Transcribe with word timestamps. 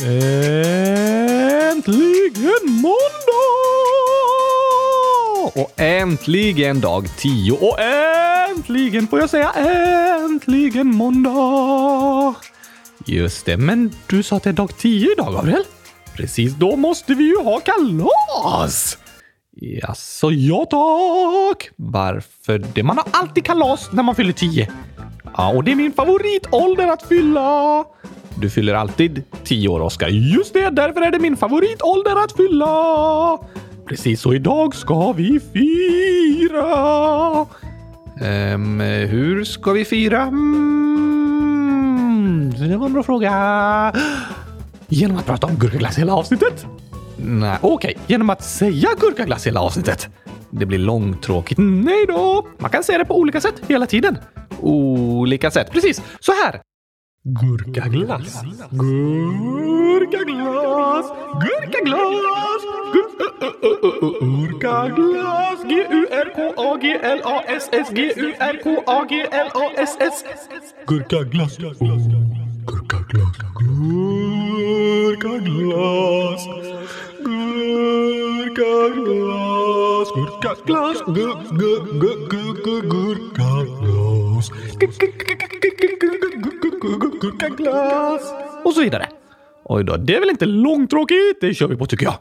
Äntligen 0.00 1.72
måndag! 2.64 2.96
Och 5.54 5.80
äntligen 5.80 6.80
dag 6.80 7.08
10 7.18 7.52
och 7.52 7.76
äntligen 7.80 9.06
får 9.06 9.20
jag 9.20 9.30
säga 9.30 9.52
äntligen 9.52 10.86
måndag! 10.86 12.34
Just 13.06 13.46
det, 13.46 13.56
men 13.56 13.92
du 14.06 14.22
sa 14.22 14.36
att 14.36 14.42
det 14.42 14.50
är 14.50 14.54
dag 14.54 14.76
10 14.78 15.12
idag, 15.12 15.32
Gabriel? 15.32 15.64
Precis, 16.16 16.52
då 16.54 16.76
måste 16.76 17.14
vi 17.14 17.24
ju 17.24 17.42
ha 17.42 17.60
kalas! 17.60 18.98
Jaså, 19.56 20.30
ja 20.30 20.66
tack! 20.70 21.70
Varför 21.76 22.58
det? 22.58 22.82
Man 22.82 22.96
har 22.98 23.06
alltid 23.10 23.44
kalas 23.44 23.92
när 23.92 24.02
man 24.02 24.14
fyller 24.14 24.32
10. 24.32 24.68
Ja, 25.36 25.48
och 25.48 25.64
det 25.64 25.70
är 25.72 25.76
min 25.76 25.92
favoritålder 25.92 26.88
att 26.88 27.02
fylla. 27.02 27.84
Du 28.38 28.50
fyller 28.50 28.74
alltid 28.74 29.22
10 29.44 29.68
år, 29.68 29.80
Oskar. 29.80 30.08
Just 30.08 30.54
det, 30.54 30.70
därför 30.70 31.00
är 31.00 31.10
det 31.10 31.18
min 31.18 31.36
favoritålder 31.36 32.24
att 32.24 32.32
fylla. 32.36 33.38
Precis, 33.88 34.20
så 34.20 34.34
idag 34.34 34.74
ska 34.74 35.12
vi 35.12 35.40
fira. 35.52 36.66
Ehm, 38.20 38.80
hur 38.80 39.44
ska 39.44 39.72
vi 39.72 39.84
fira? 39.84 40.22
Mm, 40.22 41.34
det 42.58 42.76
var 42.76 42.86
en 42.86 42.92
bra 42.92 43.02
fråga. 43.02 43.92
Genom 44.88 45.16
att 45.16 45.26
prata 45.26 45.46
om 45.46 45.54
gurkaglass 45.54 45.98
hela 45.98 46.14
avsnittet? 46.14 46.66
Nej, 47.16 47.58
okej. 47.60 47.74
Okay. 47.74 47.94
Genom 48.06 48.30
att 48.30 48.44
säga 48.44 48.88
gurkaglass 49.00 49.46
hela 49.46 49.60
avsnittet. 49.60 50.08
Det 50.50 50.66
blir 50.66 50.78
långtråkigt. 50.78 51.58
Nej 51.58 52.06
då! 52.08 52.46
Man 52.58 52.70
kan 52.70 52.82
säga 52.82 52.98
det 52.98 53.04
på 53.04 53.18
olika 53.18 53.40
sätt 53.40 53.54
hela 53.68 53.86
tiden. 53.86 54.18
Olika 54.60 55.50
sätt. 55.50 55.70
Precis, 55.72 56.02
så 56.20 56.32
här. 56.44 56.60
Gurkaglass. 57.34 58.38
Gurkaglass. 58.70 61.10
Gurkaglass. 61.42 62.62
Gurkaglass. 64.20 65.58
G-U-R-K-A-G-L-A-S-S. 65.66 67.90
G-U-R-K-A-G-L-A-S-S. 67.92 70.24
Gurkaglass. 70.86 71.58
Gurkaglass. 71.58 72.06
Gurkaglass. 72.64 73.34
Gurkaglass. 75.18 76.46
Gurkaglass. 78.54 80.10
Gurkaglass. 80.46 81.02
Gurkaglass. 83.42 84.46
Och 88.64 88.72
så 88.74 88.80
vidare. 88.80 89.08
Oj 89.64 89.84
då, 89.84 89.96
det 89.96 90.16
är 90.16 90.20
väl 90.20 90.30
inte 90.30 90.46
långtråkigt? 90.46 91.40
Det 91.40 91.54
kör 91.54 91.68
vi 91.68 91.76
på 91.76 91.86
tycker 91.86 92.04
jag. 92.04 92.14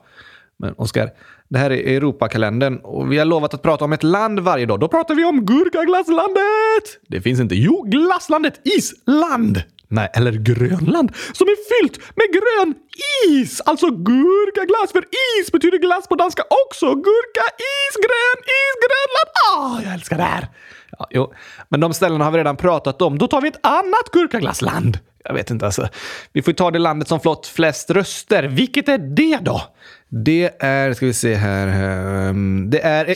Men 0.58 0.74
Oskar, 0.78 1.10
det 1.50 1.60
här 1.60 1.72
är 1.72 1.98
Europakalendern 1.98 2.78
och 2.78 3.12
vi 3.12 3.18
har 3.18 3.26
lovat 3.26 3.54
att 3.54 3.62
prata 3.62 3.86
om 3.86 3.94
ett 3.94 4.04
land 4.04 4.40
varje 4.40 4.66
dag. 4.66 4.80
Då 4.80 4.88
pratar 4.88 5.16
vi 5.16 5.26
om 5.26 5.46
Gurkaglasslandet! 5.46 6.86
Det 7.08 7.22
finns 7.22 7.40
inte. 7.40 7.56
Jo, 7.56 7.82
glasslandet 7.82 8.62
Island! 8.64 9.64
Nej, 9.88 10.10
eller 10.14 10.32
Grönland 10.32 11.16
som 11.34 11.48
är 11.48 11.58
fyllt 11.70 11.98
med 12.16 12.28
grön 12.38 12.76
is! 13.30 13.62
Alltså 13.62 13.88
gurkaglass, 13.90 14.92
för 14.92 15.06
is 15.40 15.52
betyder 15.52 15.78
glass 15.78 16.08
på 16.08 16.16
danska 16.16 16.44
också. 16.68 16.86
Gurka, 16.86 17.46
is, 17.58 17.96
grön, 18.06 18.40
is, 18.60 18.76
Grönland! 18.86 19.30
Ah, 19.50 19.82
jag 19.84 19.94
älskar 19.94 20.18
det 20.18 20.24
här! 20.24 20.48
Ja, 20.92 21.08
jo, 21.10 21.34
men 21.70 21.80
de 21.80 21.94
ställena 21.94 22.26
har 22.26 22.32
vi 22.32 22.38
redan 22.38 22.58
pratat 22.58 23.02
om. 23.02 23.18
Då 23.18 23.28
tar 23.28 23.42
vi 23.42 23.48
ett 23.48 23.66
annat 23.66 24.12
gurkaglassland. 24.12 25.00
Jag 25.24 25.34
vet 25.34 25.52
inte 25.52 25.66
alltså. 25.66 25.88
Vi 26.34 26.42
får 26.42 26.54
ta 26.54 26.72
det 26.72 26.80
landet 26.80 27.08
som 27.08 27.20
flott 27.20 27.48
flest 27.48 27.90
röster. 27.90 28.44
Vilket 28.44 28.90
är 28.90 28.98
det 28.98 29.40
då? 29.42 29.62
Det 30.10 30.52
är, 30.60 30.94
ska 30.94 31.06
vi 31.06 31.14
se 31.14 31.36
här. 31.36 31.68
Ehm, 31.68 32.70
det 32.70 32.80
är... 32.80 33.16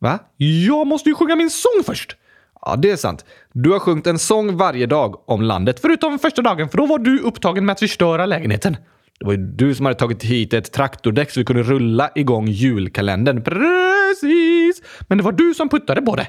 Va? 0.00 0.18
Jag 0.36 0.86
måste 0.86 1.08
ju 1.08 1.14
sjunga 1.14 1.36
min 1.36 1.50
sång 1.50 1.82
först! 1.86 2.16
Ja, 2.60 2.76
det 2.76 2.90
är 2.90 2.96
sant. 2.96 3.24
Du 3.52 3.70
har 3.70 3.78
sjungit 3.78 4.06
en 4.06 4.18
sång 4.18 4.56
varje 4.56 4.86
dag 4.86 5.28
om 5.30 5.42
landet, 5.42 5.80
förutom 5.80 6.18
första 6.18 6.42
dagen, 6.42 6.68
för 6.68 6.78
då 6.78 6.86
var 6.86 6.98
du 6.98 7.18
upptagen 7.18 7.66
med 7.66 7.72
att 7.72 7.78
förstöra 7.78 8.26
lägenheten. 8.26 8.76
Det 9.18 9.26
var 9.26 9.32
ju 9.32 9.38
du 9.38 9.74
som 9.74 9.86
hade 9.86 9.98
tagit 9.98 10.22
hit 10.24 10.54
ett 10.54 10.72
traktordäck 10.72 11.30
så 11.30 11.40
vi 11.40 11.44
kunde 11.44 11.62
rulla 11.62 12.10
igång 12.14 12.48
julkalendern. 12.48 13.42
Precis! 13.42 14.82
Men 15.08 15.18
det 15.18 15.24
var 15.24 15.32
du 15.32 15.54
som 15.54 15.68
puttade 15.68 16.02
på 16.02 16.16
det. 16.16 16.26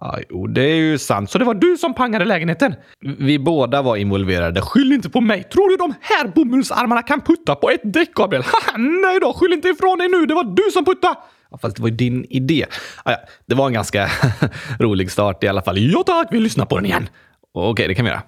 Ja, 0.00 0.18
jo, 0.30 0.46
det 0.46 0.62
är 0.62 0.74
ju 0.74 0.98
sant. 0.98 1.30
Så 1.30 1.38
det 1.38 1.44
var 1.44 1.54
du 1.54 1.76
som 1.76 1.94
pangade 1.94 2.24
lägenheten? 2.24 2.74
Vi 3.18 3.38
båda 3.38 3.82
var 3.82 3.96
involverade. 3.96 4.60
Skyll 4.60 4.92
inte 4.92 5.10
på 5.10 5.20
mig. 5.20 5.42
Tror 5.44 5.68
du 5.68 5.76
de 5.76 5.94
här 6.00 6.28
bomullsarmarna 6.28 7.02
kan 7.02 7.20
putta 7.20 7.54
på 7.54 7.70
ett 7.70 7.80
däck, 7.84 8.14
Gabriel? 8.14 8.44
Nej 8.76 9.20
då, 9.20 9.32
skyll 9.32 9.52
inte 9.52 9.68
ifrån 9.68 9.98
dig 9.98 10.08
nu. 10.08 10.26
Det 10.26 10.34
var 10.34 10.44
du 10.44 10.70
som 10.72 10.84
puttade! 10.84 11.14
Ja, 11.50 11.58
fast 11.58 11.76
det 11.76 11.82
var 11.82 11.88
ju 11.88 11.96
din 11.96 12.26
idé. 12.30 12.66
Ah, 13.04 13.10
ja, 13.10 13.18
det 13.46 13.54
var 13.54 13.66
en 13.66 13.72
ganska 13.72 14.10
rolig 14.78 15.10
start 15.10 15.44
i 15.44 15.48
alla 15.48 15.62
fall. 15.62 15.78
Ja 15.78 16.02
tack, 16.06 16.28
vi 16.30 16.40
lyssnar 16.40 16.66
på 16.66 16.76
den 16.76 16.86
igen. 16.86 17.08
Okej, 17.54 17.88
det 17.88 17.94
kan 17.94 18.04
vi 18.04 18.10
göra. 18.10 18.22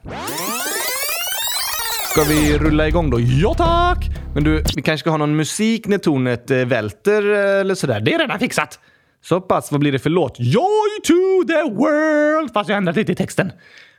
Ska 2.13 2.25
vi 2.25 2.59
rulla 2.59 2.89
igång 2.89 3.11
då? 3.11 3.21
Ja 3.21 3.55
tack! 3.55 4.11
Men 4.35 4.45
du, 4.45 4.65
vi 4.77 4.83
kanske 4.83 4.99
ska 4.99 5.11
ha 5.11 5.17
någon 5.17 5.37
musik 5.37 5.87
när 5.87 5.99
tornet 5.99 6.51
eh, 6.51 6.59
välter 6.59 7.33
eh, 7.33 7.61
eller 7.61 7.75
sådär. 7.75 8.01
Det 8.01 8.15
är 8.15 8.19
redan 8.19 8.39
fixat. 8.39 8.79
Så 9.25 9.41
pass, 9.41 9.73
vad 9.73 9.81
blir 9.81 9.93
det 9.93 9.99
för 9.99 10.11
låt? 10.11 10.37
Joy 10.39 11.01
to 11.05 11.47
the 11.49 11.63
world! 11.75 12.53
Fast 12.53 12.69
jag 12.69 12.77
ändrat 12.77 12.97
lite 12.97 13.13
i 13.13 13.15
texten. 13.15 13.53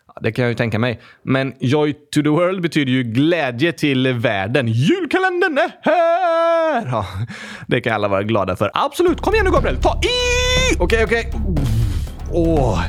Ja, 0.07 0.13
det 0.22 0.31
kan 0.31 0.44
jag 0.44 0.50
ju 0.50 0.56
tänka 0.56 0.79
mig. 0.79 1.02
Men 1.23 1.53
Joy 1.59 1.94
to 1.94 2.22
the 2.22 2.29
world 2.29 2.62
betyder 2.62 2.91
ju 2.91 3.03
glädje 3.03 3.72
till 3.72 4.07
världen. 4.13 4.68
Julkalendern 4.68 5.57
är 5.57 5.72
här! 5.81 6.88
Ja, 6.91 7.06
det 7.68 7.81
kan 7.81 7.94
alla 7.94 8.07
vara 8.07 8.23
glada 8.23 8.56
för. 8.56 8.72
Absolut! 8.73 9.22
Kom 9.22 9.34
igen 9.34 9.46
nu 9.46 9.52
Gabriel! 9.52 9.78
Ta 9.78 10.00
i! 10.03 10.75
Okej, 10.79 11.03
okay, 11.03 11.03
okej. 11.06 11.31
Okay. 11.34 11.63
Åh, 12.35 12.84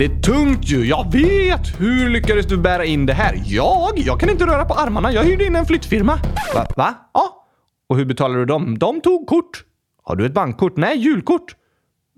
det 0.00 0.06
är 0.06 0.20
tungt 0.20 0.64
ju. 0.64 0.86
Jag 0.86 1.12
vet! 1.12 1.80
Hur 1.80 2.08
lyckades 2.08 2.46
du 2.46 2.56
bära 2.56 2.84
in 2.84 3.06
det 3.06 3.12
här? 3.12 3.42
Jag? 3.46 3.90
Jag 3.96 4.20
kan 4.20 4.30
inte 4.30 4.46
röra 4.46 4.64
på 4.64 4.74
armarna. 4.74 5.12
Jag 5.12 5.24
hyrde 5.24 5.44
in 5.44 5.56
en 5.56 5.66
flyttfirma. 5.66 6.18
Va? 6.54 6.66
Va? 6.76 6.94
Ja. 7.14 7.46
Och 7.88 7.96
hur 7.96 8.04
betalar 8.04 8.38
du 8.38 8.44
dem? 8.44 8.78
De 8.78 9.00
tog 9.00 9.26
kort. 9.26 9.64
Har 10.02 10.16
du 10.16 10.26
ett 10.26 10.32
bankkort? 10.32 10.76
Nej, 10.76 10.96
julkort. 10.98 11.56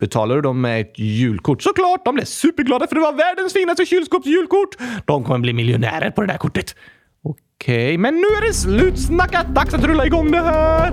Betalar 0.00 0.34
du 0.34 0.41
dem 0.41 0.60
med 0.60 0.81
ett 0.81 0.98
julkort? 0.98 1.62
Såklart! 1.62 2.04
De 2.04 2.15
blev 2.15 2.25
superglada 2.25 2.87
för 2.87 2.94
det 2.94 3.00
var 3.00 3.12
världens 3.12 3.53
finaste 3.53 3.87
kylskåpsjulkort! 3.87 4.76
De 5.04 5.25
kommer 5.25 5.38
bli 5.38 5.53
miljonärer 5.53 6.10
på 6.10 6.20
det 6.20 6.26
där 6.26 6.38
kortet. 6.38 6.75
Okej, 7.62 7.86
okay, 7.86 7.98
men 7.98 8.14
nu 8.14 8.20
är 8.20 8.46
det 8.48 8.54
slutsnackat! 8.54 9.46
Dags 9.46 9.74
att 9.74 9.84
rulla 9.84 10.06
igång 10.06 10.30
det 10.30 10.42
här! 10.42 10.92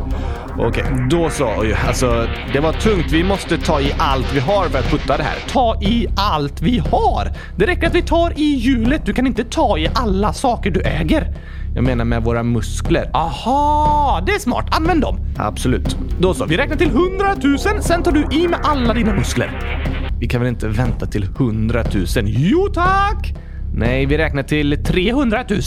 Okej, 0.58 0.84
okay, 0.84 1.08
då 1.10 1.30
så. 1.30 1.50
Alltså, 1.88 2.28
det 2.54 2.60
var 2.60 2.74
tungt. 2.74 3.12
Vi 3.12 3.24
måste 3.24 3.58
ta 3.58 3.82
i 3.82 3.94
allt 3.98 4.34
vi 4.34 4.40
har 4.40 4.70
för 4.70 4.80
att 4.80 4.92
putta 4.92 5.18
det 5.18 5.24
här. 5.24 5.36
Ta 5.48 5.82
i 5.82 6.08
allt 6.16 6.62
vi 6.62 6.78
har! 6.78 7.32
Det 7.56 7.66
räcker 7.66 7.88
att 7.88 7.96
vi 7.96 8.02
tar 8.02 8.40
i 8.40 8.44
hjulet. 8.44 9.06
Du 9.06 9.14
kan 9.14 9.28
inte 9.28 9.44
ta 9.44 9.78
i 9.78 9.90
alla 9.94 10.34
saker 10.34 10.72
du 10.72 10.82
äger. 10.82 11.34
Jag 11.76 11.84
menar 11.84 12.06
med 12.06 12.24
våra 12.24 12.44
muskler. 12.44 13.10
Aha, 13.14 14.24
det 14.26 14.32
är 14.32 14.40
smart. 14.40 14.66
Använd 14.72 15.02
dem. 15.02 15.20
Absolut. 15.38 15.98
Då 16.20 16.34
så, 16.34 16.46
vi 16.46 16.58
räknar 16.58 16.78
till 16.78 16.90
100 16.90 17.36
000. 17.44 17.60
Sen 17.60 18.04
tar 18.04 18.12
du 18.12 18.28
i 18.32 18.48
med 18.48 18.60
alla 18.64 18.94
dina 18.94 19.14
muskler. 19.14 19.80
Vi 20.20 20.28
kan 20.28 20.42
väl 20.42 20.50
inte 20.50 20.68
vänta 20.68 21.06
till 21.06 21.24
100 21.24 21.84
000? 21.94 22.06
Jo 22.26 22.68
tack! 22.74 23.34
Nej, 23.74 24.06
vi 24.06 24.18
räknar 24.18 24.44
till 24.44 24.84
300 24.84 25.44
000. 25.50 25.62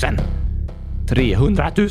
300 1.12 1.70
000. 1.76 1.88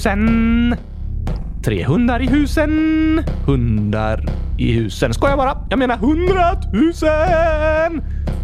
Tre 1.64 1.84
hundar 1.84 2.22
i 2.22 2.28
husen. 2.28 3.24
Hundar 3.46 4.26
i 4.60 4.72
husen. 4.72 5.14
Skojar 5.14 5.38
bara. 5.38 5.58
Jag 5.70 5.80
menar 5.80 5.96
100 5.96 6.34
000! 7.92 8.02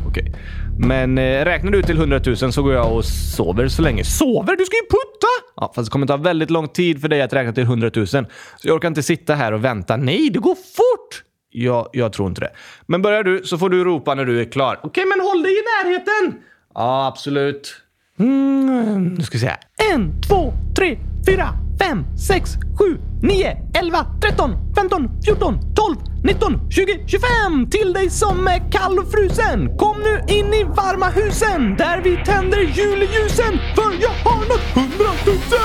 Okej. 0.08 0.34
Men 0.80 1.18
eh, 1.18 1.46
räknar 1.46 1.72
du 1.72 1.82
till 1.84 1.98
100 1.98 2.20
000 2.26 2.38
så 2.54 2.64
går 2.64 2.74
jag 2.74 2.94
och 2.94 3.06
sover 3.06 3.68
så 3.68 3.82
länge. 3.82 4.04
Sover? 4.04 4.56
Du 4.56 4.66
ska 4.66 4.76
ju 4.76 4.82
putta! 4.90 5.52
Ja, 5.56 5.72
fast 5.76 5.90
det 5.90 5.92
kommer 5.92 6.08
ta 6.08 6.18
väldigt 6.18 6.50
lång 6.50 6.68
tid 6.68 7.02
för 7.02 7.08
dig 7.08 7.22
att 7.22 7.34
räkna 7.34 7.54
till 7.54 7.64
100 7.64 7.92
000. 7.96 8.08
Så 8.08 8.26
jag 8.62 8.76
orkar 8.76 8.88
inte 8.88 9.04
sitta 9.04 9.36
här 9.36 9.52
och 9.52 9.66
vänta. 9.66 9.98
Nej, 9.98 10.30
det 10.30 10.40
går 10.40 10.56
fort! 10.56 11.24
Ja, 11.50 11.90
jag 11.94 12.14
tror 12.14 12.28
inte 12.28 12.42
det. 12.42 12.52
Men 12.86 13.02
börjar 13.02 13.24
du 13.24 13.44
så 13.44 13.58
får 13.58 13.70
du 13.70 13.84
ropa 13.84 14.16
när 14.16 14.26
du 14.26 14.42
är 14.42 14.46
klar. 14.46 14.80
Okej, 14.84 15.04
men 15.06 15.26
håll 15.26 15.44
dig 15.44 15.52
i 15.52 15.62
närheten! 15.84 16.42
Ja, 16.74 17.08
absolut. 17.08 17.87
Mm, 18.20 19.14
nu 19.18 19.24
ska 19.24 19.38
vi 19.38 19.40
se. 19.40 19.56
En, 19.94 20.22
två, 20.22 20.54
tre, 20.76 20.98
fyra, 21.26 21.50
fem, 21.80 22.06
sex, 22.28 22.52
sju, 22.80 22.98
nio, 23.22 23.58
elva, 23.74 24.06
tretton, 24.22 24.52
femton, 24.76 25.10
fjorton, 25.26 25.60
tolv, 25.76 25.96
nitton, 26.24 26.72
tjugo, 26.72 26.94
tjugofem! 27.08 27.70
Till 27.70 27.94
dig 27.94 28.10
som 28.10 28.48
är 28.48 28.72
kall 28.72 29.00
och 29.00 29.12
frusen! 29.12 29.78
Kom 29.78 30.00
nu 30.00 30.34
in 30.36 30.54
i 30.54 30.64
varma 30.64 31.10
husen 31.10 31.76
där 31.78 32.02
vi 32.02 32.24
tänder 32.26 32.60
julljusen 32.60 33.60
för 33.76 34.02
jag 34.02 34.16
har 34.26 34.40
nått 34.40 34.68
hundratusen! 34.76 35.58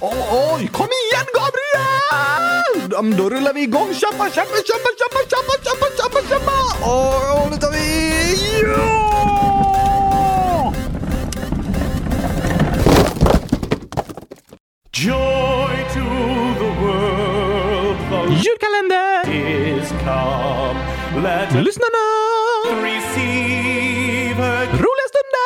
Oj, 0.00 0.24
oj, 0.52 0.68
kom 0.72 0.88
igen 1.04 1.26
Gabriel! 1.38 3.16
Då 3.16 3.30
rullar 3.30 3.54
vi 3.54 3.62
igång. 3.62 3.94
Tjappa, 3.94 4.30
tjappa, 4.30 4.56
tjappa, 4.68 4.90
tjappa, 4.98 5.20
tjappa, 5.30 5.54
tjappa, 5.64 5.86
tjappa, 5.96 6.20
tjappa! 6.28 6.56
Och 6.90 7.50
nu 7.50 7.56
tar 7.56 7.70
vi... 7.70 7.78
Ja! 8.62 9.53
Joy 15.04 15.76
to 15.96 16.04
the 16.62 16.70
world. 16.80 17.96
The 18.40 18.56
calendar 18.58 19.12
is 19.28 19.92
come. 20.00 20.78
Let 21.22 21.50
Lyssna. 21.50 22.04
Receive 22.88 24.36
her. 24.44 24.64
Roliga 24.82 25.06
stunder. 25.12 25.44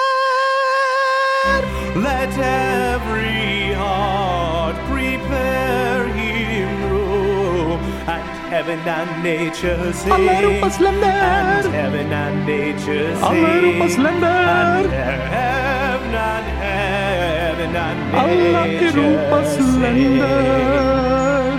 Let 2.08 2.32
every 2.38 3.74
heart 3.74 4.76
prepare 4.92 6.06
him 6.06 6.70
room. 6.92 7.80
And 8.06 8.28
heaven 8.54 8.78
and 8.86 9.10
nature 9.24 9.92
sing. 9.92 10.12
And 10.12 11.66
heaven 11.80 12.12
and 12.12 12.46
nature 12.46 13.10
sing. 13.16 13.24
Alla 13.26 13.48
Europas 13.58 13.94
länder. 13.98 15.77
Alla 17.58 18.66
Europas 18.66 19.58
länder! 19.82 21.58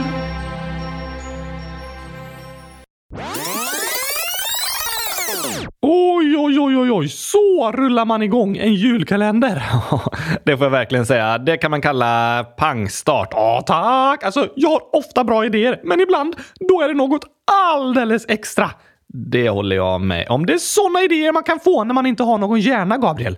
Oj, 5.82 6.38
oj, 6.38 6.60
oj, 6.60 6.78
oj, 6.78 6.92
oj, 6.92 7.08
så 7.08 7.72
rullar 7.72 8.06
man 8.06 8.24
igång 8.24 8.58
en 8.58 8.74
julkalender. 8.74 9.64
det 10.44 10.58
får 10.58 10.66
jag 10.66 10.72
verkligen 10.72 11.06
säga. 11.06 11.38
Det 11.38 11.58
kan 11.58 11.72
man 11.72 11.82
kalla 11.82 12.44
pangstart. 12.58 13.30
Ja, 13.32 13.64
tack! 13.68 14.24
Alltså, 14.24 14.48
jag 14.56 14.70
har 14.70 14.96
ofta 14.96 15.24
bra 15.24 15.46
idéer, 15.46 15.82
men 15.84 16.02
ibland 16.02 16.36
då 16.70 16.82
är 16.82 16.88
det 16.88 16.94
något 16.94 17.26
alldeles 17.74 18.26
extra. 18.28 18.72
Det 19.08 19.50
håller 19.50 19.76
jag 19.76 20.02
med 20.02 20.28
om. 20.30 20.46
Det 20.46 20.54
är 20.54 20.58
såna 20.58 21.02
idéer 21.02 21.32
man 21.32 21.44
kan 21.44 21.60
få 21.60 21.84
när 21.84 21.94
man 21.94 22.06
inte 22.06 22.24
har 22.24 22.38
någon 22.38 22.60
hjärna, 22.60 22.98
Gabriel. 22.98 23.38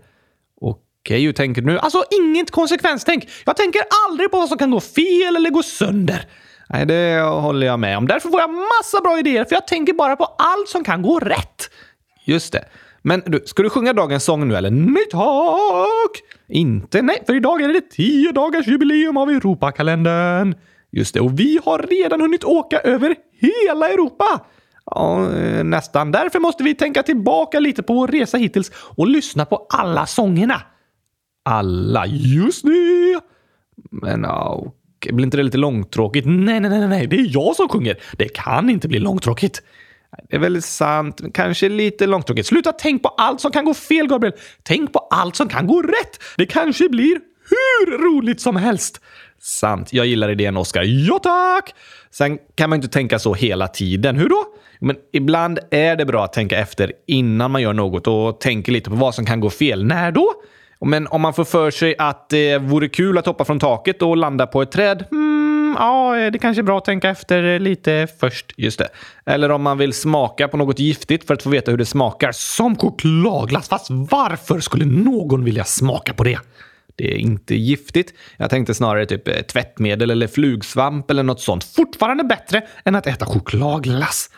Okej, 1.06 1.22
hur 1.22 1.34
tänker 1.34 1.62
du 1.62 1.68
nu? 1.68 1.80
Alltså, 1.80 2.04
inget 2.22 2.52
konsekvenstänk. 2.52 3.30
Jag 3.46 3.58
tänker 3.58 3.82
aldrig 4.08 4.32
på 4.32 4.38
vad 4.38 4.50
som 4.50 4.58
kan 4.58 4.72
gå 4.72 4.80
fel 4.80 5.36
eller 5.36 5.50
gå 5.50 5.64
sönder. 5.64 6.26
Nej, 6.70 6.86
det 6.86 7.22
håller 7.22 7.68
jag 7.68 7.80
med 7.80 7.98
om. 7.98 8.08
Därför 8.08 8.30
får 8.30 8.40
jag 8.40 8.50
massa 8.50 9.02
bra 9.04 9.20
idéer, 9.20 9.46
för 9.46 9.56
jag 9.56 9.68
tänker 9.68 9.94
bara 9.94 10.16
på 10.16 10.24
allt 10.24 10.70
som 10.70 10.84
kan 10.84 11.02
gå 11.02 11.20
rätt. 11.20 11.70
Just 12.26 12.54
det. 12.54 12.66
Men 13.02 13.24
du, 13.26 13.44
ska 13.46 13.64
du 13.64 13.70
sjunga 13.70 13.94
dagens 13.94 14.24
sång 14.24 14.48
nu 14.48 14.56
eller? 14.56 14.72
Nej 14.72 15.06
tack! 15.12 16.22
Inte 16.50 17.02
nej, 17.02 17.24
för 17.26 17.36
idag 17.36 17.62
är 17.62 17.68
det 17.68 17.90
tio 17.90 18.32
dagars 18.32 18.68
jubileum 18.68 19.18
av 19.18 19.30
Europakalendern. 19.30 20.56
Just 20.92 21.14
det, 21.14 21.20
och 21.20 21.40
vi 21.40 21.60
har 21.66 21.80
redan 21.80 22.22
hunnit 22.22 22.44
åka 22.44 22.80
över 22.80 23.16
hela 23.40 23.90
Europa. 23.90 24.46
Ja, 24.86 25.32
eh, 25.32 25.64
nästan. 25.64 26.12
Därför 26.12 26.40
måste 26.40 26.64
vi 26.64 26.76
tänka 26.76 27.04
tillbaka 27.04 27.60
lite 27.60 27.84
på 27.84 27.94
vår 27.94 28.08
resa 28.08 28.38
hittills 28.38 28.72
och 28.98 29.08
lyssna 29.08 29.46
på 29.46 29.68
alla 29.70 30.06
sångerna. 30.06 30.62
Alla, 31.44 32.06
just 32.08 32.64
nu. 32.64 33.20
Men 33.92 34.24
ja, 34.24 34.64
okej, 34.98 35.14
blir 35.14 35.26
inte 35.26 35.38
det 35.38 35.44
lite 35.44 35.58
långtråkigt? 35.58 36.28
Nej, 36.28 36.60
nej, 36.60 36.70
nej, 36.70 36.88
nej, 36.88 37.08
det 37.08 37.16
är 37.16 37.28
jag 37.30 37.56
som 37.56 37.70
sjunger. 37.70 38.00
Det 38.18 38.28
kan 38.28 38.70
inte 38.70 38.88
bli 38.88 39.00
långtråkigt. 39.00 39.62
Det 40.30 40.36
är 40.36 40.40
väl 40.40 40.62
sant, 40.62 41.22
men 41.22 41.32
kanske 41.32 41.70
lite 41.70 42.08
långtråkigt. 42.08 42.48
Sluta 42.48 42.72
tänk 42.72 43.04
på 43.04 43.10
allt 43.10 43.42
som 43.42 43.52
kan 43.52 43.66
gå 43.66 43.74
fel, 43.74 44.08
Gabriel. 44.08 44.34
Tänk 44.64 44.94
på 44.94 45.00
allt 45.00 45.36
som 45.36 45.50
kan 45.50 45.68
gå 45.68 45.82
rätt. 45.82 46.24
Det 46.38 46.46
kanske 46.46 46.90
blir 46.90 47.20
hur 47.50 47.98
roligt 47.98 48.42
som 48.42 48.56
helst. 48.56 49.02
Sant. 49.40 49.94
Jag 49.94 50.06
gillar 50.06 50.30
idén, 50.30 50.58
Oskar. 50.58 50.84
Ja, 50.84 51.20
tack! 51.20 51.76
Sen 52.12 52.38
kan 52.56 52.70
man 52.70 52.78
inte 52.78 52.88
tänka 52.88 53.20
så 53.20 53.34
hela 53.34 53.68
tiden. 53.68 54.18
Hur 54.18 54.30
då? 54.30 54.46
Men 54.80 54.96
ibland 55.14 55.60
är 55.72 55.96
det 55.96 56.06
bra 56.06 56.24
att 56.24 56.34
tänka 56.34 56.58
efter 56.58 56.94
innan 57.08 57.52
man 57.52 57.62
gör 57.62 57.74
något 57.74 58.08
och 58.08 58.40
tänka 58.40 58.72
lite 58.72 58.90
på 58.90 58.96
vad 58.96 59.16
som 59.16 59.26
kan 59.26 59.40
gå 59.40 59.50
fel. 59.50 59.86
När 59.86 60.12
då? 60.12 60.34
Men 60.86 61.08
om 61.08 61.22
man 61.22 61.34
får 61.34 61.44
för 61.44 61.72
sig 61.72 61.96
att 61.98 62.30
det 62.30 62.58
vore 62.58 62.90
kul 62.90 63.18
att 63.18 63.26
hoppa 63.26 63.46
från 63.46 63.60
taket 63.60 64.02
och 64.02 64.18
landa 64.18 64.48
på 64.48 64.62
ett 64.62 64.72
träd? 64.72 65.06
Hmm, 65.12 65.76
ja, 65.80 66.30
det 66.34 66.40
kanske 66.40 66.62
är 66.62 66.64
bra 66.64 66.78
att 66.78 66.86
tänka 66.86 67.10
efter 67.10 67.60
lite 67.60 68.08
först. 68.20 68.54
Just 68.58 68.80
det. 68.80 68.90
Eller 69.26 69.52
om 69.52 69.62
man 69.62 69.78
vill 69.78 69.94
smaka 69.94 70.48
på 70.48 70.58
något 70.58 70.80
giftigt 70.80 71.28
för 71.28 71.34
att 71.34 71.44
få 71.44 71.50
veta 71.50 71.72
hur 71.72 71.78
det 71.78 71.86
smakar. 71.86 72.32
Som 72.32 72.76
chokladglass. 72.76 73.70
Fast 73.70 73.88
varför 73.90 74.60
skulle 74.60 74.86
någon 74.86 75.44
vilja 75.44 75.64
smaka 75.64 76.14
på 76.14 76.24
det? 76.24 76.40
Det 76.96 77.14
är 77.14 77.18
inte 77.18 77.56
giftigt. 77.56 78.14
Jag 78.38 78.50
tänkte 78.50 78.74
snarare 78.74 79.06
typ 79.06 79.28
eh, 79.28 79.34
tvättmedel 79.34 80.12
eller 80.12 80.28
flugsvamp 80.28 81.12
eller 81.12 81.24
något 81.24 81.42
sånt. 81.42 81.64
Fortfarande 81.64 82.24
bättre 82.24 82.62
än 82.86 82.96
att 82.96 83.08
äta 83.08 83.26
chokladglass. 83.26 84.30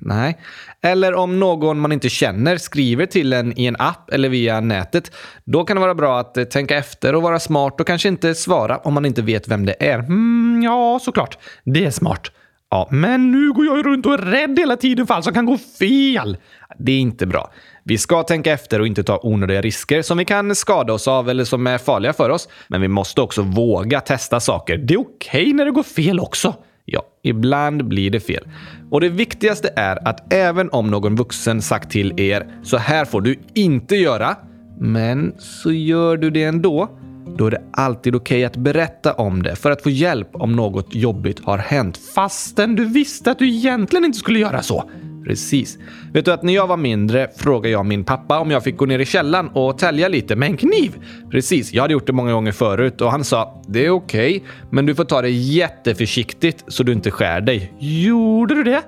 Nej. 0.00 0.38
Eller 0.82 1.14
om 1.14 1.40
någon 1.40 1.80
man 1.80 1.92
inte 1.92 2.08
känner 2.08 2.56
skriver 2.56 3.06
till 3.06 3.32
en 3.32 3.58
i 3.58 3.66
en 3.66 3.76
app 3.78 4.10
eller 4.10 4.28
via 4.28 4.60
nätet. 4.60 5.12
Då 5.44 5.64
kan 5.64 5.76
det 5.76 5.80
vara 5.80 5.94
bra 5.94 6.20
att 6.20 6.36
eh, 6.36 6.44
tänka 6.44 6.76
efter 6.76 7.14
och 7.14 7.22
vara 7.22 7.40
smart 7.40 7.80
och 7.80 7.86
kanske 7.86 8.08
inte 8.08 8.34
svara 8.34 8.78
om 8.78 8.94
man 8.94 9.04
inte 9.04 9.22
vet 9.22 9.48
vem 9.48 9.66
det 9.66 9.76
är. 9.80 9.98
Mm, 9.98 10.62
ja, 10.64 10.98
såklart. 11.02 11.38
Det 11.64 11.84
är 11.84 11.90
smart. 11.90 12.30
Ja, 12.70 12.88
men 12.90 13.32
nu 13.32 13.52
går 13.52 13.66
jag 13.66 13.76
ju 13.76 13.82
runt 13.82 14.06
och 14.06 14.14
är 14.14 14.18
rädd 14.18 14.58
hela 14.58 14.76
tiden 14.76 15.06
för 15.06 15.14
allt 15.14 15.24
som 15.24 15.34
kan 15.34 15.46
gå 15.46 15.58
fel. 15.58 16.36
Det 16.78 16.92
är 16.92 16.98
inte 16.98 17.26
bra. 17.26 17.50
Vi 17.82 17.98
ska 17.98 18.22
tänka 18.22 18.52
efter 18.52 18.80
och 18.80 18.86
inte 18.86 19.02
ta 19.02 19.20
onödiga 19.22 19.60
risker 19.60 20.02
som 20.02 20.18
vi 20.18 20.24
kan 20.24 20.54
skada 20.54 20.92
oss 20.92 21.08
av 21.08 21.30
eller 21.30 21.44
som 21.44 21.66
är 21.66 21.78
farliga 21.78 22.12
för 22.12 22.30
oss. 22.30 22.48
Men 22.68 22.80
vi 22.80 22.88
måste 22.88 23.20
också 23.20 23.42
våga 23.42 24.00
testa 24.00 24.40
saker. 24.40 24.76
Det 24.76 24.94
är 24.94 25.00
okej 25.00 25.52
när 25.52 25.64
det 25.64 25.70
går 25.70 25.82
fel 25.82 26.20
också. 26.20 26.54
Ja, 26.90 27.02
ibland 27.22 27.88
blir 27.88 28.10
det 28.10 28.20
fel. 28.20 28.48
Och 28.90 29.00
det 29.00 29.08
viktigaste 29.08 29.70
är 29.76 30.08
att 30.08 30.32
även 30.32 30.70
om 30.70 30.90
någon 30.90 31.16
vuxen 31.16 31.62
sagt 31.62 31.90
till 31.90 32.20
er 32.20 32.46
så 32.62 32.76
här 32.76 33.04
får 33.04 33.20
du 33.20 33.36
inte 33.54 33.96
göra, 33.96 34.36
men 34.80 35.34
så 35.38 35.72
gör 35.72 36.16
du 36.16 36.30
det 36.30 36.44
ändå, 36.44 36.88
då 37.36 37.46
är 37.46 37.50
det 37.50 37.62
alltid 37.72 38.14
okej 38.14 38.44
att 38.44 38.56
berätta 38.56 39.12
om 39.12 39.42
det 39.42 39.56
för 39.56 39.70
att 39.70 39.82
få 39.82 39.90
hjälp 39.90 40.28
om 40.32 40.52
något 40.52 40.94
jobbigt 40.94 41.44
har 41.44 41.58
hänt 41.58 41.96
fastän 42.14 42.76
du 42.76 42.84
visste 42.84 43.30
att 43.30 43.38
du 43.38 43.48
egentligen 43.48 44.04
inte 44.04 44.18
skulle 44.18 44.38
göra 44.38 44.62
så. 44.62 44.90
Precis. 45.28 45.78
Vet 46.12 46.24
du 46.24 46.32
att 46.32 46.42
när 46.42 46.54
jag 46.54 46.66
var 46.66 46.76
mindre 46.76 47.28
frågade 47.36 47.68
jag 47.68 47.86
min 47.86 48.04
pappa 48.04 48.38
om 48.38 48.50
jag 48.50 48.64
fick 48.64 48.76
gå 48.76 48.86
ner 48.86 48.98
i 48.98 49.04
källaren 49.04 49.48
och 49.48 49.78
tälja 49.78 50.08
lite 50.08 50.36
med 50.36 50.50
en 50.50 50.56
kniv. 50.56 50.94
Precis, 51.30 51.72
jag 51.72 51.82
hade 51.82 51.92
gjort 51.92 52.06
det 52.06 52.12
många 52.12 52.32
gånger 52.32 52.52
förut 52.52 53.00
och 53.00 53.10
han 53.10 53.24
sa 53.24 53.62
det 53.66 53.86
är 53.86 53.90
okej, 53.90 54.44
men 54.70 54.86
du 54.86 54.94
får 54.94 55.04
ta 55.04 55.22
det 55.22 55.30
jätteförsiktigt 55.30 56.64
så 56.68 56.82
du 56.82 56.92
inte 56.92 57.10
skär 57.10 57.40
dig. 57.40 57.72
Gjorde 57.78 58.54
du 58.54 58.64
det? 58.64 58.82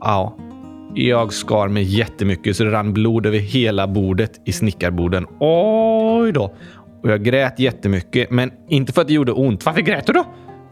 Ja. 0.00 0.36
Jag 0.94 1.32
skar 1.32 1.68
mig 1.68 1.82
jättemycket 1.82 2.56
så 2.56 2.64
det 2.64 2.70
rann 2.70 2.92
blod 2.92 3.26
över 3.26 3.38
hela 3.38 3.86
bordet 3.86 4.40
i 4.44 4.52
snickarboden. 4.52 5.26
Oj 5.40 6.32
då! 6.32 6.54
Och 7.02 7.10
jag 7.10 7.24
grät 7.24 7.58
jättemycket, 7.58 8.30
men 8.30 8.50
inte 8.68 8.92
för 8.92 9.00
att 9.00 9.08
det 9.08 9.14
gjorde 9.14 9.32
ont. 9.32 9.66
Varför 9.66 9.80
grät 9.80 10.06
du 10.06 10.12
då? 10.12 10.24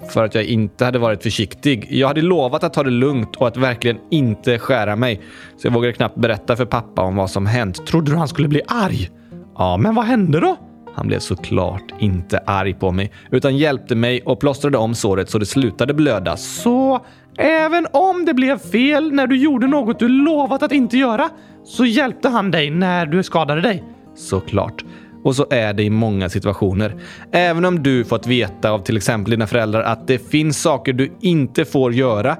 För 0.08 0.24
att 0.24 0.34
jag 0.34 0.44
inte 0.44 0.84
hade 0.84 0.98
varit 0.98 1.22
försiktig. 1.22 1.86
Jag 1.90 2.08
hade 2.08 2.22
lovat 2.22 2.64
att 2.64 2.72
ta 2.74 2.82
det 2.82 2.90
lugnt 2.90 3.36
och 3.36 3.48
att 3.48 3.56
verkligen 3.56 3.98
inte 4.10 4.58
skära 4.58 4.96
mig. 4.96 5.20
Så 5.56 5.66
jag 5.66 5.72
vågade 5.72 5.92
knappt 5.92 6.16
berätta 6.16 6.56
för 6.56 6.64
pappa 6.64 7.02
om 7.02 7.16
vad 7.16 7.30
som 7.30 7.46
hänt. 7.46 7.86
Trodde 7.86 8.10
du 8.10 8.16
han 8.16 8.28
skulle 8.28 8.48
bli 8.48 8.60
arg? 8.66 9.10
Ja, 9.58 9.76
men 9.76 9.94
vad 9.94 10.04
hände 10.04 10.40
då? 10.40 10.56
Han 10.94 11.06
blev 11.06 11.18
såklart 11.18 11.92
inte 12.00 12.38
arg 12.38 12.74
på 12.74 12.92
mig, 12.92 13.12
utan 13.30 13.56
hjälpte 13.56 13.94
mig 13.94 14.22
och 14.22 14.40
plåstrade 14.40 14.78
om 14.78 14.94
såret 14.94 15.30
så 15.30 15.38
det 15.38 15.46
slutade 15.46 15.94
blöda. 15.94 16.36
Så 16.36 17.00
även 17.38 17.86
om 17.92 18.24
det 18.24 18.34
blev 18.34 18.58
fel 18.58 19.12
när 19.12 19.26
du 19.26 19.36
gjorde 19.36 19.66
något 19.66 19.98
du 19.98 20.08
lovat 20.08 20.62
att 20.62 20.72
inte 20.72 20.98
göra, 20.98 21.28
så 21.64 21.84
hjälpte 21.84 22.28
han 22.28 22.50
dig 22.50 22.70
när 22.70 23.06
du 23.06 23.22
skadade 23.22 23.60
dig? 23.60 23.84
Såklart. 24.14 24.84
Och 25.24 25.36
så 25.36 25.46
är 25.50 25.72
det 25.72 25.82
i 25.82 25.90
många 25.90 26.28
situationer. 26.28 26.94
Även 27.32 27.64
om 27.64 27.82
du 27.82 28.04
fått 28.04 28.26
veta 28.26 28.70
av 28.70 28.78
till 28.78 28.96
exempel 28.96 29.30
dina 29.30 29.46
föräldrar 29.46 29.82
att 29.82 30.06
det 30.06 30.30
finns 30.30 30.62
saker 30.62 30.92
du 30.92 31.12
inte 31.20 31.64
får 31.64 31.94
göra 31.94 32.36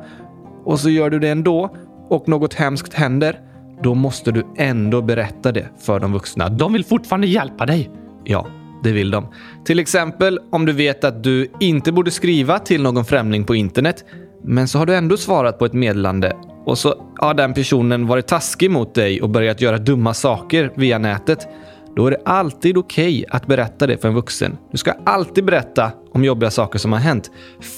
och 0.65 0.81
så 0.81 0.91
gör 0.91 1.11
du 1.11 1.19
det 1.19 1.29
ändå 1.29 1.77
och 2.09 2.29
något 2.29 2.55
hemskt 2.55 2.95
händer, 2.95 3.41
då 3.83 3.95
måste 3.95 4.33
du 4.33 4.47
ändå 4.57 5.03
berätta 5.03 5.53
det 5.53 5.67
för 5.81 6.01
de 6.01 6.12
vuxna. 6.12 6.49
De 6.49 6.73
vill 6.73 6.85
fortfarande 6.85 7.27
hjälpa 7.27 7.67
dig. 7.67 7.91
Ja, 8.25 8.47
det 8.83 8.93
vill 8.93 9.11
de. 9.11 9.27
Till 9.65 9.79
exempel 9.79 10.41
om 10.51 10.67
du 10.67 10.73
vet 10.73 11.05
att 11.05 11.25
du 11.25 11.49
inte 11.61 11.93
borde 11.93 12.11
skriva 12.11 12.59
till 12.59 12.83
någon 12.83 13.05
främling 13.05 13.45
på 13.45 13.55
internet, 13.55 14.05
men 14.45 14.69
så 14.69 14.79
har 14.79 14.87
du 14.87 14.95
ändå 14.95 15.17
svarat 15.17 15.59
på 15.59 15.65
ett 15.65 15.73
meddelande 15.73 16.37
och 16.65 16.79
så 16.79 16.95
har 17.19 17.35
den 17.35 17.55
personen 17.55 18.07
varit 18.07 18.27
taskig 18.27 18.71
mot 18.71 18.95
dig 18.95 19.23
och 19.23 19.31
börjat 19.31 19.61
göra 19.61 19.79
dumma 19.79 20.15
saker 20.15 20.73
via 20.77 20.99
nätet. 20.99 21.49
Då 21.96 22.06
är 22.06 22.11
det 22.11 22.20
alltid 22.25 22.76
okej 22.76 23.25
att 23.28 23.46
berätta 23.46 23.87
det 23.87 23.99
för 23.99 24.08
en 24.08 24.14
vuxen. 24.14 24.58
Du 24.70 24.78
ska 24.78 24.92
alltid 25.06 25.44
berätta 25.44 25.92
om 26.12 26.25
jobbiga 26.25 26.50
saker 26.50 26.78
som 26.78 26.92
har 26.92 27.00
hänt. 27.00 27.30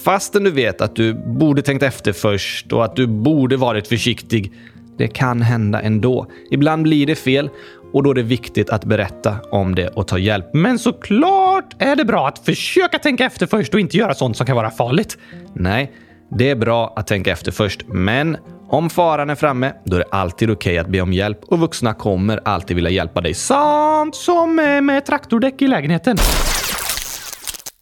Fastän 0.04 0.44
du 0.44 0.50
vet 0.50 0.80
att 0.80 0.96
du 0.96 1.14
borde 1.14 1.62
tänkt 1.62 1.82
efter 1.82 2.12
först 2.12 2.72
och 2.72 2.84
att 2.84 2.96
du 2.96 3.06
borde 3.06 3.56
varit 3.56 3.88
försiktig. 3.88 4.52
Det 4.98 5.08
kan 5.08 5.42
hända 5.42 5.80
ändå. 5.82 6.26
Ibland 6.50 6.82
blir 6.82 7.06
det 7.06 7.14
fel 7.14 7.50
och 7.92 8.02
då 8.02 8.10
är 8.10 8.14
det 8.14 8.22
viktigt 8.22 8.70
att 8.70 8.84
berätta 8.84 9.36
om 9.50 9.74
det 9.74 9.88
och 9.88 10.08
ta 10.08 10.18
hjälp. 10.18 10.46
Men 10.52 10.78
såklart 10.78 11.74
är 11.78 11.96
det 11.96 12.04
bra 12.04 12.28
att 12.28 12.38
försöka 12.38 12.98
tänka 12.98 13.24
efter 13.24 13.46
först 13.46 13.74
och 13.74 13.80
inte 13.80 13.96
göra 13.96 14.14
sånt 14.14 14.36
som 14.36 14.46
kan 14.46 14.56
vara 14.56 14.70
farligt. 14.70 15.18
Nej, 15.54 15.92
det 16.30 16.50
är 16.50 16.56
bra 16.56 16.92
att 16.96 17.06
tänka 17.06 17.32
efter 17.32 17.52
först, 17.52 17.84
men 17.88 18.36
om 18.74 18.90
faran 18.90 19.30
är 19.30 19.34
framme, 19.34 19.72
då 19.84 19.96
är 19.96 20.00
det 20.00 20.06
alltid 20.10 20.50
okej 20.50 20.78
att 20.78 20.88
be 20.88 21.00
om 21.00 21.12
hjälp 21.12 21.38
och 21.44 21.58
vuxna 21.58 21.94
kommer 21.94 22.40
alltid 22.44 22.74
vilja 22.76 22.90
hjälpa 22.90 23.20
dig. 23.20 23.34
Sant 23.34 24.14
som 24.14 24.54
med 24.82 25.06
traktordäck 25.06 25.62
i 25.62 25.68
lägenheten. 25.68 26.16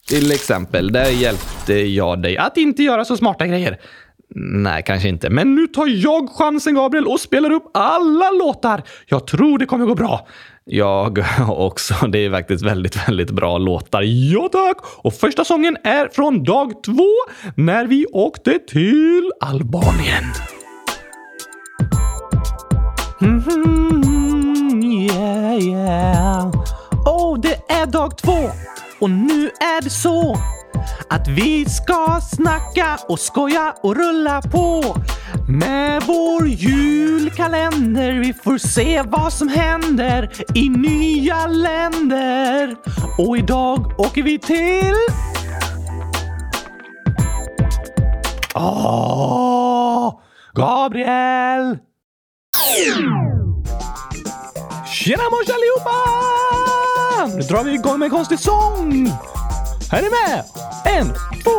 Till 0.08 0.32
exempel, 0.32 0.92
där 0.92 1.10
hjälpte 1.10 1.74
jag 1.74 2.22
dig 2.22 2.38
att 2.38 2.56
inte 2.56 2.82
göra 2.82 3.04
så 3.04 3.16
smarta 3.16 3.46
grejer. 3.46 3.78
Nej, 4.34 4.82
kanske 4.86 5.08
inte. 5.08 5.30
Men 5.30 5.54
nu 5.54 5.66
tar 5.66 5.86
jag 5.86 6.30
chansen, 6.30 6.74
Gabriel, 6.74 7.06
och 7.06 7.20
spelar 7.20 7.50
upp 7.50 7.70
alla 7.74 8.30
låtar. 8.30 8.82
Jag 9.06 9.26
tror 9.26 9.58
det 9.58 9.66
kommer 9.66 9.86
gå 9.86 9.94
bra. 9.94 10.26
Jag 10.64 11.24
också. 11.48 11.94
Det 11.94 12.18
är 12.18 12.30
faktiskt 12.30 12.64
väldigt, 12.64 13.08
väldigt 13.08 13.30
bra 13.30 13.58
låtar. 13.58 14.02
Ja, 14.02 14.48
tack! 14.52 14.76
Och 14.98 15.14
första 15.14 15.44
sången 15.44 15.76
är 15.84 16.08
från 16.08 16.44
dag 16.44 16.84
två 16.84 17.08
när 17.56 17.86
vi 17.86 18.06
åkte 18.12 18.58
till 18.58 19.32
Albanien. 19.40 20.24
Mm-hmm, 23.22 24.82
yeah, 24.82 25.58
yeah. 25.58 26.50
Oh, 27.06 27.40
det 27.40 27.56
är 27.68 27.86
dag 27.86 28.18
två 28.18 28.50
och 29.00 29.10
nu 29.10 29.50
är 29.60 29.82
det 29.82 29.90
så 29.90 30.36
att 31.10 31.28
vi 31.28 31.64
ska 31.64 32.20
snacka 32.20 32.98
och 33.08 33.18
skoja 33.18 33.74
och 33.82 33.96
rulla 33.96 34.42
på 34.42 34.96
med 35.48 36.02
vår 36.06 36.48
julkalender. 36.48 38.12
Vi 38.12 38.32
får 38.32 38.58
se 38.58 39.02
vad 39.02 39.32
som 39.32 39.48
händer 39.48 40.30
i 40.54 40.68
nya 40.68 41.46
länder. 41.46 42.76
Och 43.18 43.36
idag 43.36 44.00
åker 44.00 44.22
vi 44.22 44.38
till... 44.38 44.94
Åh! 48.54 50.20
Gabriel! 50.54 51.78
Tjena 54.86 55.22
mors 55.30 55.48
allihopa! 55.50 55.96
Nu 57.36 57.42
drar 57.42 57.64
vi 57.64 57.74
igång 57.74 57.98
med 57.98 58.06
en 58.06 58.10
konstig 58.10 58.38
sång! 58.38 59.08
Är 59.92 60.02
ni 60.02 60.08
med? 60.08 60.44
En, 60.84 61.06
två 61.44 61.50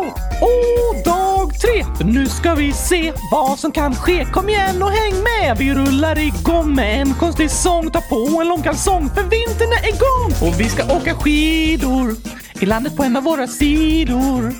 och 0.41 1.03
dag 1.05 1.59
tre! 1.61 1.85
För 1.97 2.03
nu 2.03 2.27
ska 2.27 2.55
vi 2.55 2.73
se 2.73 3.13
vad 3.31 3.59
som 3.59 3.71
kan 3.71 3.95
ske. 3.95 4.25
Kom 4.25 4.49
igen 4.49 4.83
och 4.83 4.91
häng 4.91 5.13
med! 5.13 5.57
Vi 5.57 5.73
rullar 5.73 6.19
igång 6.19 6.75
med 6.75 7.01
en 7.01 7.13
konstig 7.13 7.51
sång. 7.51 7.91
Ta 7.91 8.01
på 8.01 8.41
en 8.41 8.47
lång 8.47 8.61
kalsong 8.61 9.09
för 9.09 9.21
vintern 9.21 9.71
är 9.71 9.87
igång! 9.87 10.49
Och 10.49 10.59
vi 10.59 10.69
ska 10.69 10.95
åka 10.95 11.15
skidor 11.15 12.15
i 12.59 12.65
landet 12.65 12.95
på 12.97 13.03
en 13.03 13.17
av 13.17 13.23
våra 13.23 13.47
sidor. 13.47 14.53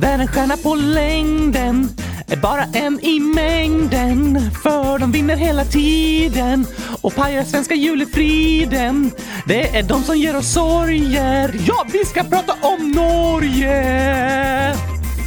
Där 0.00 0.18
en 0.18 0.28
stjärna 0.28 0.56
på 0.56 0.74
längden 0.74 1.88
är 2.28 2.36
bara 2.36 2.64
en 2.64 3.00
i 3.00 3.20
mängden. 3.20 4.50
För 4.62 4.98
de 4.98 5.12
vinner 5.12 5.36
hela 5.36 5.64
tiden 5.64 6.66
och 7.00 7.14
pajar 7.14 7.44
svenska 7.44 7.74
julefriden. 7.74 9.10
Det 9.46 9.76
är 9.76 9.82
de 9.82 10.02
som 10.02 10.16
ger 10.16 10.36
oss 10.36 10.52
sorger. 10.52 11.54
Ja, 11.66 11.86
vi 11.92 12.04
ska 12.04 12.22
prata 12.22 12.52
om 12.52 12.90
Norge! 12.90 14.76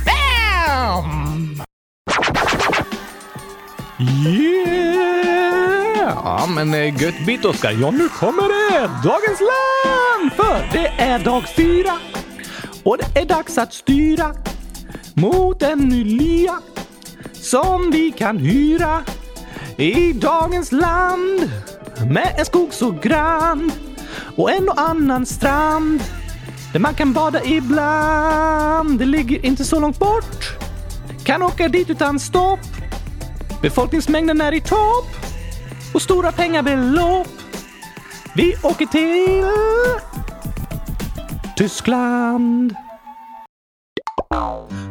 Bam! 0.05 1.61
Yeah! 4.27 5.09
Ja, 6.23 6.45
men 6.55 6.73
eh, 6.73 7.01
gött 7.03 7.25
bit 7.25 7.45
Oskar. 7.45 7.71
Ja, 7.71 7.91
nu 7.91 8.09
kommer 8.09 8.43
det! 8.43 8.79
Dagens 9.03 9.39
land! 9.39 10.33
För 10.35 10.69
det 10.71 10.87
är 10.87 11.19
dag 11.19 11.43
fyra 11.55 11.93
och 12.83 12.97
det 12.97 13.19
är 13.19 13.25
dags 13.25 13.57
att 13.57 13.73
styra 13.73 14.35
mot 15.13 15.61
en 15.61 15.79
ny 15.79 16.03
lya 16.03 16.59
som 17.49 17.91
vi 17.91 18.11
kan 18.11 18.37
hyra 18.37 19.03
i 19.77 20.13
dagens 20.13 20.71
land 20.71 21.51
med 22.07 22.35
en 22.37 22.45
skog 22.45 22.73
så 22.73 22.91
grann 22.91 23.71
och 24.35 24.51
en 24.51 24.69
och 24.69 24.79
annan 24.79 25.25
strand 25.25 26.03
där 26.73 26.79
man 26.79 26.93
kan 26.93 27.13
bada 27.13 27.43
ibland. 27.43 28.99
Det 28.99 29.05
ligger 29.05 29.45
inte 29.45 29.63
så 29.63 29.79
långt 29.79 29.99
bort. 29.99 30.57
Kan 31.23 31.41
åka 31.41 31.67
dit 31.67 31.89
utan 31.89 32.19
stopp. 32.19 32.59
Befolkningsmängden 33.61 34.41
är 34.41 34.51
i 34.51 34.61
topp 34.61 35.07
och 35.93 36.01
stora 36.01 36.31
pengabelopp. 36.31 37.27
Vi 38.35 38.55
åker 38.63 38.85
till 38.85 39.45
Tyskland. 41.57 42.75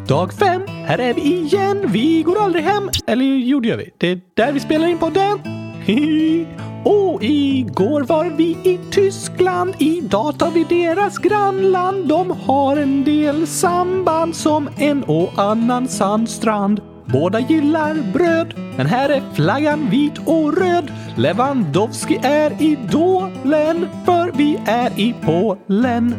Dag 0.09 0.33
fem, 0.33 0.63
här 0.67 0.99
är 0.99 1.15
vi 1.15 1.21
igen. 1.21 1.85
Vi 1.87 2.23
går 2.23 2.43
aldrig 2.43 2.65
hem. 2.65 2.91
Eller 3.07 3.25
jo, 3.25 3.61
det 3.61 3.69
gör 3.69 3.77
vi. 3.77 3.91
Det 3.99 4.11
är 4.11 4.21
där 4.35 4.53
vi 4.53 4.61
spelar 4.61 4.89
in 4.89 4.99
podden. 4.99 5.39
Och 6.85 7.23
igår 7.23 8.01
var 8.01 8.25
vi 8.25 8.45
i 8.45 8.81
Tyskland. 8.91 9.75
Idag 9.79 10.39
tar 10.39 10.51
vi 10.51 10.65
deras 10.65 11.19
grannland. 11.19 12.09
De 12.09 12.31
har 12.31 12.77
en 12.77 13.05
del 13.05 13.47
samband 13.47 14.37
som 14.37 14.69
en 14.79 15.05
och 15.05 15.39
annan 15.39 15.89
sandstrand. 15.89 16.81
Båda 17.05 17.41
gillar 17.41 18.13
bröd, 18.13 18.55
men 18.77 18.87
här 18.87 19.09
är 19.09 19.23
flaggan 19.35 19.91
vit 19.91 20.19
och 20.27 20.57
röd. 20.57 20.93
Lewandowski 21.17 22.21
är 22.23 22.63
idolen, 22.63 23.89
för 24.05 24.33
vi 24.33 24.61
är 24.67 25.01
i 25.01 25.15
Polen. 25.25 26.15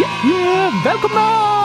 Yeah, 0.00 0.26
yeah, 0.26 0.84
välkomna! 0.84 1.59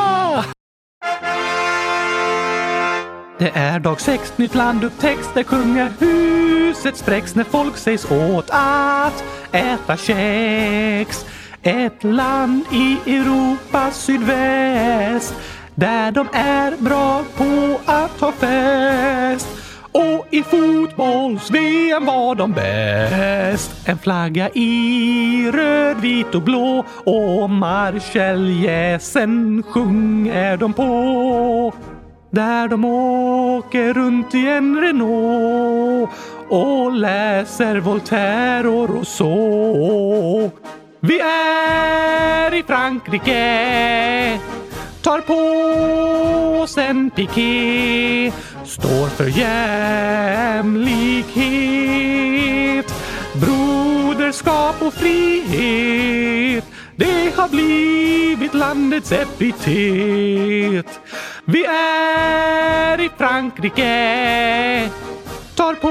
Det 3.37 3.51
är 3.53 3.79
dag 3.79 4.01
sex, 4.01 4.37
nytt 4.37 4.55
land 4.55 4.83
upptäcks 4.83 5.33
där 5.33 5.43
kungahuset 5.43 6.97
spräcks 6.97 7.35
när 7.35 7.43
folk 7.43 7.77
sägs 7.77 8.11
åt 8.11 8.49
att 8.49 9.23
äta 9.51 9.97
kex. 9.97 11.25
Ett 11.61 12.03
land 12.03 12.65
i 12.71 12.97
Europas 13.05 13.97
sydväst 13.97 15.33
där 15.75 16.11
de 16.11 16.27
är 16.33 16.77
bra 16.77 17.23
på 17.37 17.79
att 17.85 18.19
ha 18.19 18.31
fest. 18.31 19.47
Och 19.91 20.27
i 20.29 20.43
fotbolls-VM 20.43 22.05
var 22.05 22.35
de 22.35 22.51
bäst. 22.51 23.71
En 23.85 23.97
flagga 23.97 24.49
i 24.49 25.51
röd, 25.53 25.97
vit 25.97 26.35
och 26.35 26.41
blå 26.41 26.85
och 27.03 27.49
Marscheljäsen 27.49 29.63
sjunger 29.63 30.57
de 30.57 30.73
på. 30.73 31.73
Där 32.35 32.67
de 32.67 32.85
åker 32.85 33.93
runt 33.93 34.35
i 34.35 34.47
en 34.47 34.81
Renault 34.81 36.09
och 36.49 36.91
läser 36.91 37.79
Voltaire 37.79 38.67
och 38.67 38.89
Rousseau. 38.89 40.51
Vi 40.99 41.19
är 41.19 42.53
i 42.53 42.63
Frankrike 42.63 44.39
tar 45.01 45.21
på 45.21 45.33
oss 46.61 46.77
en 46.77 47.09
piké 47.09 48.31
står 48.65 49.07
för 49.07 49.27
jämlikhet 49.27 50.95
broderskap 53.33 54.81
och 54.81 54.93
frihet 54.93 56.65
det 56.97 57.35
har 57.35 57.49
blivit 57.49 58.53
landets 58.53 59.11
epitet. 59.11 60.99
Vi 61.47 61.65
är 61.65 63.01
i 63.01 63.09
Frankrike 63.17 64.89
tar 65.55 65.73
på 65.73 65.89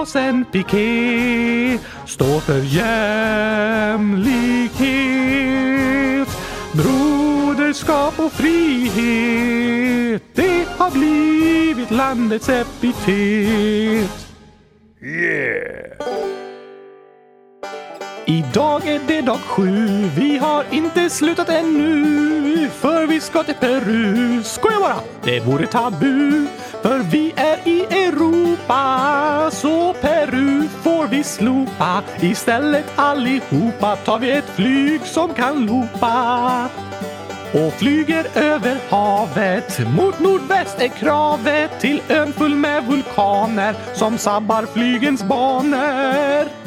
oss 0.00 0.16
en 0.16 0.44
piké 0.44 1.78
står 2.06 2.40
för 2.40 2.60
jämlikhet 2.60 4.28
broderskap 6.72 8.18
och 8.18 8.32
frihet 8.32 10.22
det 10.34 10.66
har 10.78 10.90
blivit 10.90 11.90
landets 11.90 12.48
epitet. 12.48 14.10
Yeah! 15.02 15.73
Idag 18.26 18.86
är 18.86 19.00
det 19.06 19.20
dag 19.20 19.38
sju, 19.38 20.10
vi 20.16 20.38
har 20.38 20.64
inte 20.70 21.10
slutat 21.10 21.48
ännu. 21.48 22.70
För 22.70 23.06
vi 23.06 23.20
ska 23.20 23.42
till 23.42 23.54
Peru, 23.54 24.42
skoja 24.42 24.78
bara, 24.80 24.96
det 25.22 25.40
vore 25.40 25.66
tabu. 25.66 26.46
För 26.82 26.98
vi 26.98 27.32
är 27.36 27.68
i 27.68 27.80
Europa, 27.84 29.50
så 29.52 29.92
Peru 29.92 30.68
får 30.82 31.06
vi 31.06 31.24
slopa. 31.24 32.02
Istället 32.20 32.84
allihopa 32.96 33.96
tar 33.96 34.18
vi 34.18 34.30
ett 34.30 34.50
flyg 34.56 35.00
som 35.04 35.34
kan 35.34 35.66
loopa. 35.66 36.68
Och 37.52 37.72
flyger 37.72 38.26
över 38.34 38.78
havet, 38.90 39.78
mot 39.96 40.20
nordväst 40.20 40.80
är 40.80 40.88
kravet 40.88 41.80
till 41.80 42.02
ön 42.08 42.32
full 42.32 42.54
med 42.54 42.84
vulkaner 42.84 43.74
som 43.94 44.18
sabbar 44.18 44.66
flygens 44.72 45.22
banor. 45.22 46.63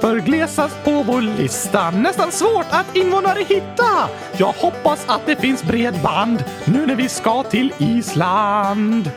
För 0.00 0.16
glesast 0.20 0.84
på 0.84 1.02
vår 1.02 1.20
lista, 1.20 1.90
nästan 1.90 2.32
svårt 2.32 2.66
att 2.70 2.96
invånare 2.96 3.44
hitta. 3.48 4.08
Jag 4.36 4.52
hoppas 4.52 5.04
att 5.08 5.26
det 5.26 5.36
finns 5.36 5.62
bredband 5.62 6.44
nu 6.64 6.86
när 6.86 6.94
vi 6.94 7.08
ska 7.08 7.42
till 7.42 7.72
Island. 7.78 9.10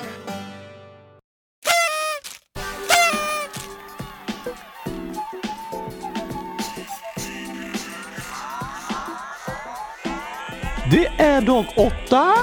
Det 10.91 11.07
är 11.17 11.41
dag 11.41 11.65
åtta. 11.77 12.33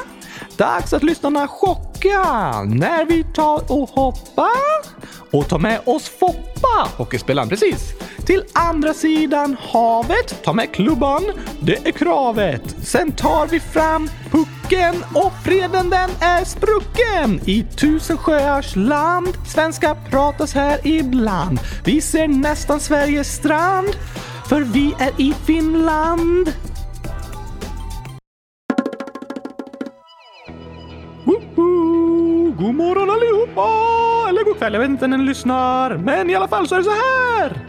Dags 0.56 0.92
att 0.92 1.02
lyssnarna 1.02 1.48
chocka 1.48 2.22
när 2.64 3.04
vi 3.04 3.24
tar 3.24 3.72
och 3.72 3.88
hoppar 3.88 4.97
och 5.30 5.48
ta 5.48 5.58
med 5.58 5.80
oss 5.84 6.08
Foppa, 6.08 6.88
hockeyspelaren, 6.96 7.48
precis. 7.48 7.92
Till 8.26 8.44
andra 8.52 8.94
sidan 8.94 9.56
havet, 9.60 10.42
ta 10.42 10.52
med 10.52 10.72
klubban, 10.72 11.22
det 11.60 11.86
är 11.86 11.92
kravet. 11.92 12.76
Sen 12.82 13.12
tar 13.12 13.46
vi 13.46 13.60
fram 13.60 14.10
pucken 14.30 15.04
och 15.14 15.32
freden 15.44 15.90
den 15.90 16.10
är 16.20 16.44
sprucken. 16.44 17.40
I 17.44 17.62
tusen 17.62 18.18
sjöars 18.18 18.76
land, 18.76 19.28
svenska 19.46 19.96
pratas 20.10 20.54
här 20.54 20.86
ibland. 20.86 21.60
Vi 21.84 22.00
ser 22.00 22.28
nästan 22.28 22.80
Sveriges 22.80 23.34
strand, 23.34 23.88
för 24.48 24.60
vi 24.60 24.94
är 24.98 25.20
i 25.20 25.34
Finland. 25.46 26.52
Kväll, 34.58 34.72
jag 34.72 34.80
vet 34.80 34.90
inte 34.90 35.06
när 35.06 35.18
ni 35.18 35.24
lyssnar. 35.24 35.96
Men 35.96 36.30
i 36.30 36.34
alla 36.34 36.48
fall 36.48 36.68
så 36.68 36.74
är 36.74 36.78
det 36.78 36.84
så 36.84 36.90
här! 36.90 37.67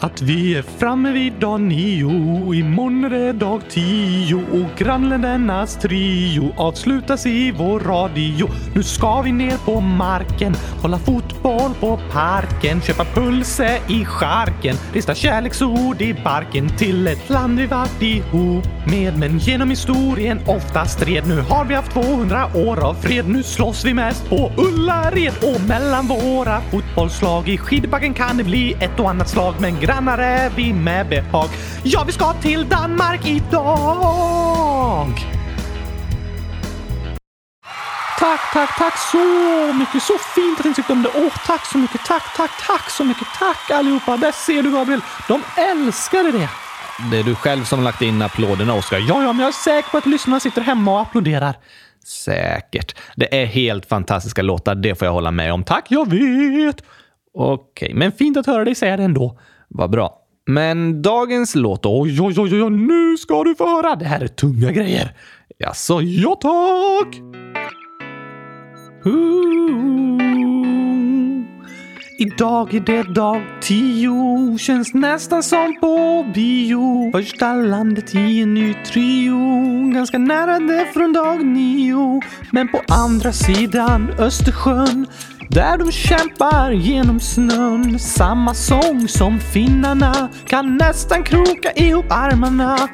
Att 0.00 0.22
vi 0.22 0.54
är 0.54 0.62
framme 0.62 1.12
vid 1.12 1.32
dag 1.32 1.60
nio, 1.60 2.54
imorgon 2.54 3.04
är 3.04 3.10
det 3.10 3.32
dag 3.32 3.60
tio 3.70 4.34
och 4.34 4.78
grannländernas 4.78 5.76
trio 5.76 6.54
avslutas 6.56 7.26
i 7.26 7.52
vår 7.52 7.80
radio. 7.80 8.48
Nu 8.74 8.82
ska 8.82 9.22
vi 9.22 9.32
ner 9.32 9.56
på 9.64 9.80
marken, 9.80 10.54
kolla 10.80 10.98
fotboll 10.98 11.74
på 11.80 12.00
parken, 12.12 12.80
köpa 12.80 13.04
pulse 13.04 13.80
i 13.88 14.04
charken, 14.04 14.76
rista 14.92 15.14
kärleksord 15.14 16.02
i 16.02 16.14
barken 16.24 16.68
till 16.68 17.06
ett 17.06 17.30
land 17.30 17.58
vi 17.58 17.66
varit 17.66 18.02
ihop 18.02 18.64
med. 18.90 19.18
Men 19.18 19.38
genom 19.38 19.70
historien 19.70 20.40
ofta 20.46 20.84
stred. 20.84 21.26
Nu 21.26 21.40
har 21.40 21.64
vi 21.64 21.74
haft 21.74 21.92
200 21.92 22.50
år 22.54 22.84
av 22.84 22.94
fred. 22.94 23.28
Nu 23.28 23.42
slåss 23.42 23.84
vi 23.84 23.94
mest 23.94 24.28
på 24.28 24.52
Ullared 24.56 25.32
och 25.42 25.68
mellan 25.68 26.06
våra 26.06 26.60
fotbollslag. 26.60 27.48
I 27.48 27.58
skidbacken 27.58 28.14
kan 28.14 28.36
det 28.36 28.44
bli 28.44 28.72
ett 28.80 29.00
och 29.00 29.10
annat 29.10 29.28
slag, 29.28 29.54
men 29.60 29.80
grannar 29.88 30.18
är 30.18 30.50
vi 30.50 30.72
med 30.72 31.08
behag. 31.08 31.48
Ja, 31.82 32.04
vi 32.06 32.12
ska 32.12 32.32
till 32.32 32.68
Danmark 32.68 33.26
idag! 33.26 35.08
Tack, 38.18 38.40
tack, 38.52 38.78
tack 38.78 38.98
så 39.12 39.18
mycket. 39.72 40.02
Så 40.02 40.12
fint 40.18 40.58
att 40.60 40.64
ni 40.64 40.74
tyckte 40.74 40.92
om 40.92 41.02
det. 41.02 41.10
Åh, 41.14 41.32
tack 41.46 41.66
så 41.66 41.78
mycket. 41.78 42.00
Tack, 42.06 42.36
tack, 42.36 42.50
tack 42.66 42.90
så 42.90 43.04
mycket. 43.04 43.26
Tack 43.38 43.70
allihopa. 43.70 44.16
Där 44.16 44.32
ser 44.32 44.62
du 44.62 44.72
Gabriel. 44.72 45.00
De 45.28 45.42
älskade 45.56 46.32
det. 46.32 46.48
Det 47.10 47.18
är 47.18 47.22
du 47.24 47.34
själv 47.34 47.64
som 47.64 47.82
lagt 47.82 48.02
in 48.02 48.22
applåderna, 48.22 48.74
Oskar. 48.74 48.98
Ja, 48.98 49.22
ja, 49.22 49.32
men 49.32 49.38
jag 49.38 49.48
är 49.48 49.52
säker 49.52 49.90
på 49.90 49.96
att 49.98 50.06
lyssnarna 50.06 50.40
sitter 50.40 50.62
hemma 50.62 50.92
och 50.92 51.00
applåderar. 51.00 51.54
Säkert. 52.06 52.96
Det 53.16 53.42
är 53.42 53.46
helt 53.46 53.86
fantastiska 53.86 54.42
låtar, 54.42 54.74
det 54.74 54.94
får 54.94 55.06
jag 55.06 55.12
hålla 55.12 55.30
med 55.30 55.52
om. 55.52 55.64
Tack, 55.64 55.86
jag 55.88 56.10
vet! 56.10 56.82
Okej, 57.34 57.94
men 57.94 58.12
fint 58.12 58.36
att 58.36 58.46
höra 58.46 58.64
dig 58.64 58.74
säga 58.74 58.96
det 58.96 59.02
ändå. 59.02 59.38
Vad 59.68 59.90
bra. 59.90 60.14
Men 60.46 61.02
dagens 61.02 61.54
låt, 61.54 61.86
oj, 61.86 62.20
oj, 62.20 62.34
oj, 62.38 62.62
oj, 62.62 62.70
nu 62.70 63.16
ska 63.16 63.44
du 63.44 63.54
få 63.54 63.66
höra. 63.66 63.96
Det 63.96 64.04
här 64.04 64.20
är 64.20 64.28
tunga 64.28 64.72
grejer. 64.72 65.12
Jaså, 65.58 66.00
ja 66.02 66.34
tack! 66.34 67.20
Ooh. 69.04 69.58
Idag 72.20 72.74
är 72.74 72.80
det 72.80 73.02
dag 73.02 73.42
tio, 73.60 74.58
känns 74.58 74.94
nästan 74.94 75.42
som 75.42 75.80
på 75.80 76.26
bio. 76.34 77.10
Första 77.12 77.54
landet 77.54 78.14
i 78.14 78.40
en 78.40 78.54
ny 78.54 78.74
trio, 78.74 79.38
ganska 79.94 80.18
nära 80.18 80.58
det 80.58 80.86
från 80.94 81.12
dag 81.12 81.46
nio. 81.46 82.20
Men 82.52 82.68
på 82.68 82.80
andra 82.88 83.32
sidan 83.32 84.10
Östersjön, 84.18 85.06
där 85.48 85.78
de 85.78 85.92
kämpar 85.92 86.70
genom 86.70 87.20
snön. 87.20 87.98
Samma 87.98 88.54
sång 88.54 89.08
som 89.08 89.40
finnarna, 89.40 90.28
kan 90.46 90.76
nästan 90.76 91.22
kroka 91.22 91.72
ihop 91.72 92.06
armarna. 92.10 92.88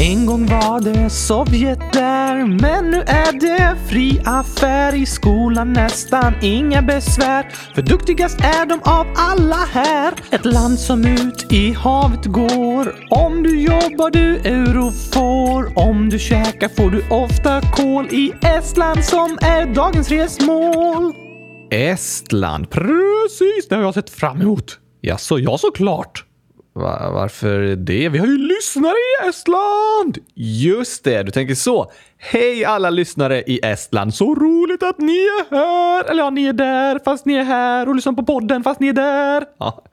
En 0.00 0.26
gång 0.26 0.46
var 0.46 0.80
det 0.80 1.10
Sovjet 1.10 1.92
där, 1.92 2.46
men 2.60 2.90
nu 2.90 3.00
är 3.00 3.40
det 3.40 3.76
fri 3.88 4.20
affär 4.24 4.94
i 4.94 5.06
skolan 5.06 5.72
nästan 5.72 6.34
inga 6.42 6.82
besvär. 6.82 7.46
För 7.74 7.82
duktigast 7.82 8.40
är 8.40 8.66
de 8.66 8.80
av 8.84 9.06
alla 9.16 9.66
här. 9.72 10.12
Ett 10.30 10.44
land 10.44 10.78
som 10.78 11.04
ut 11.04 11.52
i 11.52 11.72
havet 11.72 12.26
går. 12.26 12.94
Om 13.10 13.42
du 13.42 13.60
jobbar 13.60 14.10
du 14.10 14.36
euro 14.36 14.92
får. 15.12 15.78
Om 15.78 16.08
du 16.08 16.18
käkar 16.18 16.68
får 16.68 16.90
du 16.90 17.04
ofta 17.10 17.60
kol 17.60 18.06
i 18.06 18.32
Estland 18.42 19.04
som 19.04 19.38
är 19.42 19.74
dagens 19.74 20.08
resmål. 20.08 21.29
Estland, 21.70 22.70
precis 22.70 23.68
det 23.68 23.74
har 23.74 23.82
jag 23.82 23.94
sett 23.94 24.10
fram 24.10 24.40
emot. 24.40 24.78
Jaså, 25.00 25.38
ja 25.38 25.58
såklart. 25.58 26.24
Va, 26.72 27.10
varför 27.10 27.76
det? 27.76 28.08
Vi 28.08 28.18
har 28.18 28.26
ju 28.26 28.38
lyssnare 28.38 28.94
i 28.94 29.28
Estland! 29.28 30.18
Just 30.34 31.04
det, 31.04 31.22
du 31.22 31.30
tänker 31.30 31.54
så. 31.54 31.92
Hej 32.22 32.64
alla 32.64 32.90
lyssnare 32.90 33.42
i 33.46 33.60
Estland! 33.62 34.14
Så 34.14 34.34
roligt 34.34 34.82
att 34.82 34.98
ni 34.98 35.12
är 35.12 35.50
här! 35.50 36.10
Eller 36.10 36.22
ja, 36.22 36.30
ni 36.30 36.44
är 36.44 36.52
där 36.52 37.00
fast 37.04 37.26
ni 37.26 37.34
är 37.34 37.44
här 37.44 37.88
och 37.88 37.94
lyssnar 37.94 38.12
på 38.12 38.22
podden 38.22 38.62
fast 38.62 38.80
ni 38.80 38.88
är 38.88 38.92
där. 38.92 39.44
Ja, 39.58 39.84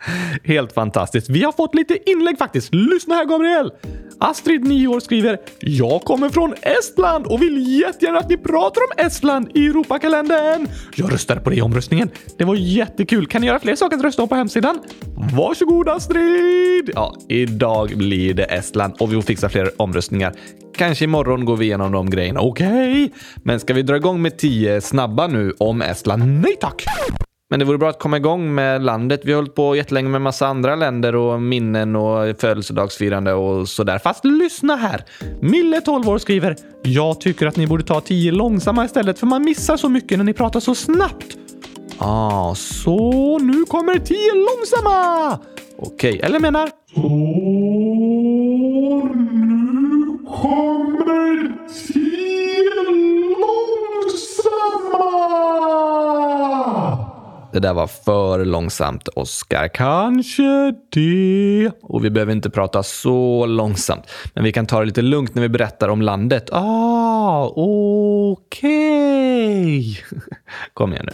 helt 0.43 0.73
fantastiskt. 0.73 1.29
Vi 1.29 1.43
har 1.43 1.51
fått 1.51 1.75
lite 1.75 2.09
inlägg 2.11 2.37
faktiskt. 2.37 2.73
Lyssna 2.73 3.15
här 3.15 3.25
Gabriel! 3.25 3.71
Astrid, 4.19 4.67
9 4.67 4.87
år, 4.87 4.99
skriver 4.99 5.37
“Jag 5.59 6.01
kommer 6.01 6.29
från 6.29 6.53
Estland 6.61 7.25
och 7.25 7.41
vill 7.41 7.79
jättegärna 7.81 8.19
att 8.19 8.29
ni 8.29 8.37
pratar 8.37 8.81
om 8.81 9.05
Estland 9.05 9.51
i 9.53 9.67
Europakalendern. 9.67 10.67
Jag 10.95 11.13
röstade 11.13 11.41
på 11.41 11.49
det 11.49 11.55
i 11.55 11.61
omröstningen. 11.61 12.09
Det 12.37 12.43
var 12.43 12.55
jättekul. 12.55 13.27
Kan 13.27 13.41
ni 13.41 13.47
göra 13.47 13.59
fler 13.59 13.75
saker 13.75 13.97
att 13.97 14.03
rösta 14.03 14.21
om 14.21 14.29
på 14.29 14.35
hemsidan? 14.35 14.79
Varsågod 15.37 15.89
Astrid! 15.89 16.91
Ja, 16.95 17.15
idag 17.29 17.97
blir 17.97 18.33
det 18.33 18.43
Estland 18.43 18.93
och 18.99 19.11
vi 19.11 19.15
får 19.15 19.21
fixa 19.21 19.49
fler 19.49 19.71
omröstningar. 19.77 20.33
Kanske 20.77 21.03
imorgon 21.03 21.45
går 21.45 21.57
vi 21.57 21.65
igenom 21.65 21.91
de 21.91 22.09
grejerna. 22.09 22.39
Okej, 22.39 23.05
okay. 23.05 23.09
men 23.43 23.59
ska 23.59 23.73
vi 23.73 23.81
dra 23.81 23.95
igång 23.95 24.21
med 24.21 24.37
tio 24.37 24.81
snabba 24.81 25.27
nu 25.27 25.53
om 25.57 25.81
Estland? 25.81 26.41
Nej 26.41 26.55
tack! 26.61 26.83
Men 27.49 27.59
det 27.59 27.65
vore 27.65 27.77
bra 27.77 27.89
att 27.89 27.99
komma 27.99 28.17
igång 28.17 28.55
med 28.55 28.83
landet. 28.83 29.21
Vi 29.23 29.31
har 29.31 29.35
hållit 29.37 29.55
på 29.55 29.75
jättelänge 29.75 30.09
med 30.09 30.21
massa 30.21 30.47
andra 30.47 30.75
länder 30.75 31.15
och 31.15 31.41
minnen 31.41 31.95
och 31.95 32.39
födelsedagsfirande 32.39 33.33
och 33.33 33.69
sådär. 33.69 33.99
Fast 33.99 34.25
lyssna 34.25 34.75
här! 34.75 35.05
Mille, 35.41 35.81
12 35.81 36.09
år, 36.09 36.17
skriver 36.17 36.55
“Jag 36.83 37.21
tycker 37.21 37.47
att 37.47 37.55
ni 37.55 37.67
borde 37.67 37.83
ta 37.83 38.01
tio 38.01 38.31
långsamma 38.31 38.85
istället 38.85 39.19
för 39.19 39.27
man 39.27 39.45
missar 39.45 39.77
så 39.77 39.89
mycket 39.89 40.17
när 40.17 40.25
ni 40.25 40.33
pratar 40.33 40.59
så 40.59 40.75
snabbt.” 40.75 41.37
Ah, 41.97 42.55
så 42.55 43.39
nu 43.39 43.65
kommer 43.65 43.99
tio 43.99 44.33
långsamma! 44.33 45.39
Okej, 45.79 46.13
okay, 46.13 46.27
eller 46.27 46.39
menar... 46.39 46.69
Så 46.93 47.09
nu 49.13 49.66
kommer 50.27 51.57
tio 51.67 52.83
långsamma! 53.39 54.67
Det 57.53 57.59
där 57.59 57.73
var 57.73 57.87
för 57.87 58.45
långsamt, 58.45 59.07
Oskar. 59.07 59.67
Kanske 59.67 60.73
det. 60.89 61.71
Och 61.81 62.05
vi 62.05 62.09
behöver 62.09 62.31
inte 62.31 62.49
prata 62.49 62.83
så 62.83 63.45
långsamt. 63.45 64.03
Men 64.33 64.43
vi 64.43 64.51
kan 64.51 64.65
ta 64.65 64.79
det 64.79 64.85
lite 64.85 65.01
lugnt 65.01 65.35
när 65.35 65.41
vi 65.41 65.49
berättar 65.49 65.89
om 65.89 66.01
landet. 66.01 66.49
Ah, 66.51 67.45
okej. 67.55 68.71
Okay. 69.79 69.95
Kom 70.73 70.93
igen 70.93 71.05
nu. 71.05 71.13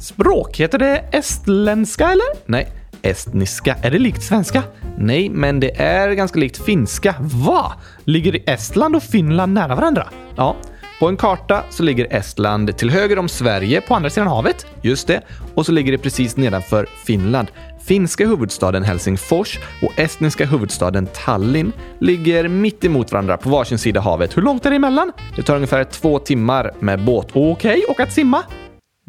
Språk, 0.00 0.56
heter 0.60 0.78
det 0.78 1.04
estländska 1.12 2.10
eller? 2.10 2.26
Nej, 2.46 2.68
estniska. 3.10 3.76
Är 3.82 3.90
det 3.90 3.98
likt 3.98 4.22
svenska? 4.22 4.62
Nej, 4.98 5.28
men 5.28 5.60
det 5.60 5.80
är 5.80 6.12
ganska 6.12 6.38
likt 6.38 6.64
finska. 6.64 7.14
Va? 7.20 7.72
Ligger 8.04 8.42
Estland 8.46 8.96
och 8.96 9.02
Finland 9.02 9.52
nära 9.52 9.74
varandra? 9.74 10.08
Ja. 10.36 10.56
På 11.00 11.08
en 11.08 11.16
karta 11.16 11.62
så 11.70 11.82
ligger 11.82 12.06
Estland 12.10 12.76
till 12.76 12.90
höger 12.90 13.18
om 13.18 13.28
Sverige 13.28 13.80
på 13.80 13.94
andra 13.94 14.10
sidan 14.10 14.28
havet. 14.28 14.66
Just 14.82 15.06
det. 15.06 15.22
Och 15.54 15.66
så 15.66 15.72
ligger 15.72 15.92
det 15.92 15.98
precis 15.98 16.36
nedanför 16.36 16.86
Finland. 17.06 17.48
Finska 17.84 18.26
huvudstaden 18.26 18.82
Helsingfors 18.82 19.58
och 19.82 19.98
estniska 19.98 20.46
huvudstaden 20.46 21.06
Tallinn 21.06 21.72
ligger 21.98 22.48
mitt 22.48 22.84
emot 22.84 23.12
varandra 23.12 23.36
på 23.36 23.48
varsin 23.48 23.78
sida 23.78 24.00
havet. 24.00 24.36
Hur 24.36 24.42
långt 24.42 24.66
är 24.66 24.70
det 24.70 24.76
emellan? 24.76 25.12
Det 25.36 25.42
tar 25.42 25.54
ungefär 25.54 25.84
två 25.84 26.18
timmar 26.18 26.74
med 26.78 27.04
båt. 27.04 27.26
Okej, 27.30 27.52
okay. 27.52 27.82
och 27.88 28.00
att 28.00 28.12
simma? 28.12 28.42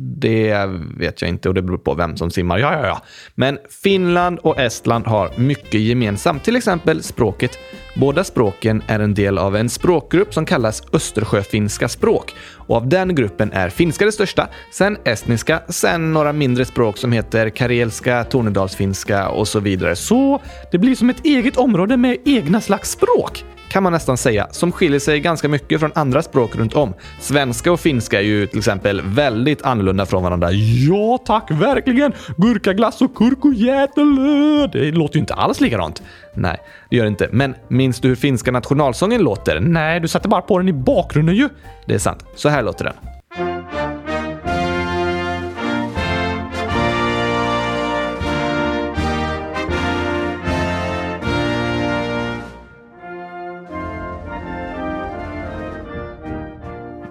Det 0.01 0.69
vet 0.97 1.21
jag 1.21 1.29
inte 1.29 1.49
och 1.49 1.55
det 1.55 1.62
beror 1.62 1.77
på 1.77 1.93
vem 1.93 2.17
som 2.17 2.31
simmar. 2.31 2.57
Ja, 2.57 2.73
ja, 2.73 2.88
ja. 2.88 3.01
Men 3.35 3.57
Finland 3.83 4.39
och 4.39 4.59
Estland 4.59 5.07
har 5.07 5.31
mycket 5.35 5.81
gemensamt, 5.81 6.43
till 6.43 6.55
exempel 6.55 7.03
språket. 7.03 7.59
Båda 7.95 8.23
språken 8.23 8.83
är 8.88 8.99
en 8.99 9.13
del 9.13 9.38
av 9.38 9.55
en 9.55 9.69
språkgrupp 9.69 10.33
som 10.33 10.45
kallas 10.45 10.83
Östersjöfinska 10.93 11.88
språk. 11.89 12.35
Och 12.55 12.75
av 12.75 12.89
den 12.89 13.15
gruppen 13.15 13.51
är 13.51 13.69
finska 13.69 14.05
det 14.05 14.12
största, 14.12 14.47
sen 14.71 14.97
estniska, 15.03 15.62
sen 15.69 16.13
några 16.13 16.33
mindre 16.33 16.65
språk 16.65 16.97
som 16.97 17.12
heter 17.12 17.49
karelska, 17.49 18.23
tornedalsfinska 18.23 19.29
och 19.29 19.47
så 19.47 19.59
vidare. 19.59 19.95
Så 19.95 20.41
det 20.71 20.77
blir 20.77 20.95
som 20.95 21.09
ett 21.09 21.25
eget 21.25 21.57
område 21.57 21.97
med 21.97 22.17
egna 22.25 22.62
slags 22.62 22.91
språk 22.91 23.45
kan 23.69 23.84
man 23.84 23.93
nästan 23.93 24.17
säga, 24.17 24.47
som 24.51 24.71
skiljer 24.71 24.99
sig 24.99 25.19
ganska 25.19 25.47
mycket 25.47 25.79
från 25.79 25.91
andra 25.95 26.21
språk 26.21 26.55
runt 26.55 26.73
om. 26.73 26.93
Svenska 27.19 27.71
och 27.71 27.79
finska 27.79 28.19
är 28.19 28.23
ju 28.23 28.47
till 28.47 28.58
exempel 28.58 29.01
väldigt 29.01 29.62
annorlunda 29.62 30.05
från 30.05 30.23
varandra. 30.23 30.51
Ja 30.51 31.19
tack, 31.25 31.51
verkligen! 31.51 32.13
Gurkaglass 32.38 33.01
och 33.01 33.15
kurkojätelö! 33.15 34.67
Det 34.67 34.91
låter 34.91 35.15
ju 35.15 35.19
inte 35.19 35.34
alls 35.34 35.62
likadant. 35.62 36.01
Nej, 36.34 36.58
det 36.89 36.95
gör 36.95 37.03
det 37.03 37.10
inte. 37.10 37.29
Men 37.32 37.55
minns 37.67 37.99
du 37.99 38.08
hur 38.08 38.15
finska 38.15 38.51
nationalsången 38.51 39.21
låter? 39.21 39.60
Nej, 39.60 39.99
du 39.99 40.08
satte 40.08 40.27
bara 40.27 40.41
på 40.41 40.58
den 40.58 40.69
i 40.69 40.73
bakgrunden 40.73 41.36
ju. 41.36 41.49
Det 41.86 41.93
är 41.93 41.99
sant. 41.99 42.25
Så 42.36 42.49
här 42.49 42.63
låter 42.63 42.86
den. 42.86 43.18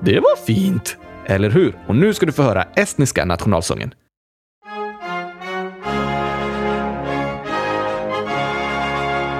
Det 0.08 0.20
var 0.20 0.36
fint! 0.46 0.96
Eller 1.26 1.50
hur? 1.50 1.74
Och 1.86 1.96
nu 1.96 2.14
ska 2.14 2.26
du 2.26 2.32
få 2.32 2.42
höra 2.42 2.62
estniska 2.62 3.24
nationalsången. 3.24 3.94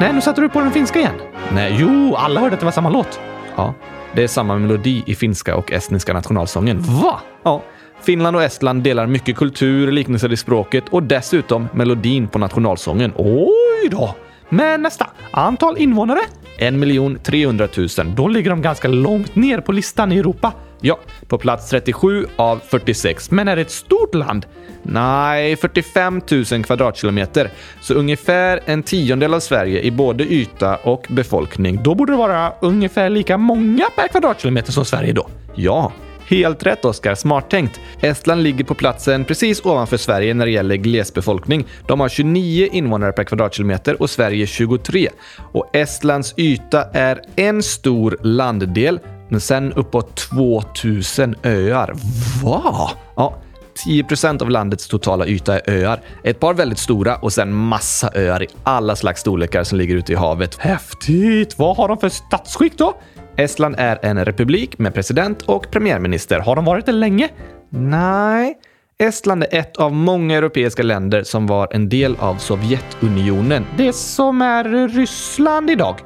Nej, 0.00 0.12
nu 0.12 0.20
satte 0.20 0.40
du 0.40 0.48
på 0.48 0.60
den 0.60 0.70
finska 0.70 0.98
igen. 0.98 1.14
Nej, 1.52 1.76
jo, 1.80 2.14
alla 2.16 2.40
hörde 2.40 2.54
att 2.54 2.60
det 2.60 2.64
var 2.64 2.72
samma 2.72 2.90
låt. 2.90 3.20
Ja, 3.56 3.74
det 4.14 4.22
är 4.22 4.28
samma 4.28 4.58
melodi 4.58 5.02
i 5.06 5.14
finska 5.14 5.56
och 5.56 5.72
estniska 5.72 6.12
nationalsången. 6.12 6.78
Va? 6.80 7.20
Ja. 7.42 7.62
Finland 8.00 8.36
och 8.36 8.42
Estland 8.42 8.82
delar 8.82 9.06
mycket 9.06 9.36
kultur, 9.36 9.92
liknelser 9.92 10.32
i 10.32 10.36
språket 10.36 10.88
och 10.88 11.02
dessutom 11.02 11.68
melodin 11.72 12.28
på 12.28 12.38
nationalsången. 12.38 13.12
Oj 13.16 13.88
då! 13.90 14.14
Men 14.48 14.82
nästa. 14.82 15.06
Antal 15.30 15.78
invånare? 15.78 16.20
1 16.58 17.24
300 17.24 17.68
000. 17.76 17.88
Då 18.16 18.28
ligger 18.28 18.50
de 18.50 18.62
ganska 18.62 18.88
långt 18.88 19.36
ner 19.36 19.60
på 19.60 19.72
listan 19.72 20.12
i 20.12 20.18
Europa. 20.18 20.52
Ja, 20.80 20.98
på 21.28 21.38
plats 21.38 21.70
37 21.70 22.26
av 22.36 22.60
46. 22.68 23.30
Men 23.30 23.48
är 23.48 23.56
det 23.56 23.62
ett 23.62 23.70
stort 23.70 24.14
land? 24.14 24.46
Nej, 24.82 25.56
45 25.56 26.20
000 26.52 26.64
kvadratkilometer. 26.64 27.50
Så 27.80 27.94
ungefär 27.94 28.60
en 28.64 28.82
tiondel 28.82 29.34
av 29.34 29.40
Sverige 29.40 29.80
i 29.80 29.90
både 29.90 30.24
yta 30.24 30.76
och 30.76 31.06
befolkning. 31.08 31.82
Då 31.82 31.94
borde 31.94 32.12
det 32.12 32.16
vara 32.16 32.52
ungefär 32.60 33.10
lika 33.10 33.38
många 33.38 33.84
per 33.96 34.08
kvadratkilometer 34.08 34.72
som 34.72 34.84
Sverige 34.84 35.12
då. 35.12 35.28
Ja, 35.54 35.92
Helt 36.28 36.66
rätt 36.66 36.84
Oskar, 36.84 37.14
smart 37.14 37.50
tänkt. 37.50 37.80
Estland 38.00 38.42
ligger 38.42 38.64
på 38.64 38.74
platsen 38.74 39.24
precis 39.24 39.64
ovanför 39.64 39.96
Sverige 39.96 40.34
när 40.34 40.46
det 40.46 40.52
gäller 40.52 40.76
glesbefolkning. 40.76 41.66
De 41.86 42.00
har 42.00 42.08
29 42.08 42.68
invånare 42.72 43.12
per 43.12 43.24
kvadratkilometer 43.24 44.02
och 44.02 44.10
Sverige 44.10 44.46
23. 44.46 45.08
Och 45.52 45.76
Estlands 45.76 46.34
yta 46.36 46.84
är 46.84 47.20
en 47.36 47.62
stor 47.62 48.18
landdel, 48.22 49.00
men 49.28 49.40
sen 49.40 49.72
uppåt 49.72 50.16
2000 50.16 51.34
öar. 51.42 51.94
Va? 52.42 52.90
Ja, 53.16 53.38
10% 53.86 54.42
av 54.42 54.50
landets 54.50 54.88
totala 54.88 55.26
yta 55.26 55.58
är 55.58 55.70
öar. 55.70 56.00
Ett 56.24 56.40
par 56.40 56.54
väldigt 56.54 56.78
stora 56.78 57.16
och 57.16 57.32
sen 57.32 57.52
massa 57.52 58.10
öar 58.14 58.42
i 58.42 58.46
alla 58.62 58.96
slags 58.96 59.20
storlekar 59.20 59.64
som 59.64 59.78
ligger 59.78 59.94
ute 59.94 60.12
i 60.12 60.14
havet. 60.14 60.56
Häftigt! 60.58 61.58
Vad 61.58 61.76
har 61.76 61.88
de 61.88 61.98
för 61.98 62.08
statsskick 62.08 62.78
då? 62.78 62.94
Estland 63.38 63.74
är 63.78 63.98
en 64.02 64.24
republik 64.24 64.78
med 64.78 64.94
president 64.94 65.42
och 65.42 65.70
premiärminister. 65.70 66.40
Har 66.40 66.56
de 66.56 66.64
varit 66.64 66.86
det 66.86 66.92
länge? 66.92 67.28
Nej. 67.70 68.58
Estland 68.98 69.42
är 69.42 69.58
ett 69.58 69.76
av 69.76 69.92
många 69.92 70.36
europeiska 70.36 70.82
länder 70.82 71.22
som 71.22 71.46
var 71.46 71.68
en 71.70 71.88
del 71.88 72.16
av 72.18 72.34
Sovjetunionen. 72.34 73.64
Det 73.76 73.92
som 73.92 74.42
är 74.42 74.88
Ryssland 74.88 75.70
idag. 75.70 75.96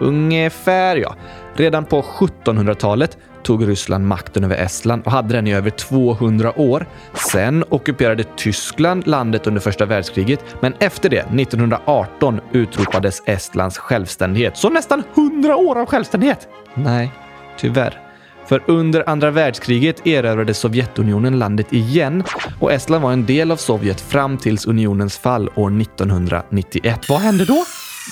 Ungefär, 0.00 0.96
ja. 0.96 1.14
Redan 1.54 1.84
på 1.84 2.02
1700-talet 2.02 3.18
tog 3.46 3.68
Ryssland 3.68 4.06
makten 4.06 4.44
över 4.44 4.56
Estland 4.56 5.02
och 5.04 5.12
hade 5.12 5.34
den 5.34 5.46
i 5.46 5.54
över 5.54 5.70
200 5.70 6.58
år. 6.60 6.86
Sen 7.32 7.64
ockuperade 7.68 8.24
Tyskland 8.36 9.06
landet 9.06 9.46
under 9.46 9.60
första 9.60 9.86
världskriget, 9.86 10.44
men 10.60 10.74
efter 10.78 11.08
det, 11.08 11.20
1918, 11.40 12.40
utropades 12.52 13.22
Estlands 13.26 13.78
självständighet. 13.78 14.56
Så 14.56 14.70
nästan 14.70 15.02
100 15.14 15.56
år 15.56 15.78
av 15.78 15.86
självständighet! 15.86 16.48
Nej, 16.74 17.12
tyvärr. 17.58 18.00
För 18.46 18.62
under 18.66 19.08
andra 19.08 19.30
världskriget 19.30 20.06
erövrade 20.06 20.54
Sovjetunionen 20.54 21.38
landet 21.38 21.72
igen 21.72 22.24
och 22.60 22.72
Estland 22.72 23.02
var 23.02 23.12
en 23.12 23.26
del 23.26 23.50
av 23.50 23.56
Sovjet 23.56 24.00
fram 24.00 24.38
tills 24.38 24.66
unionens 24.66 25.18
fall 25.18 25.48
år 25.54 25.80
1991. 25.80 27.08
Vad 27.08 27.20
hände 27.20 27.44
då? 27.44 27.64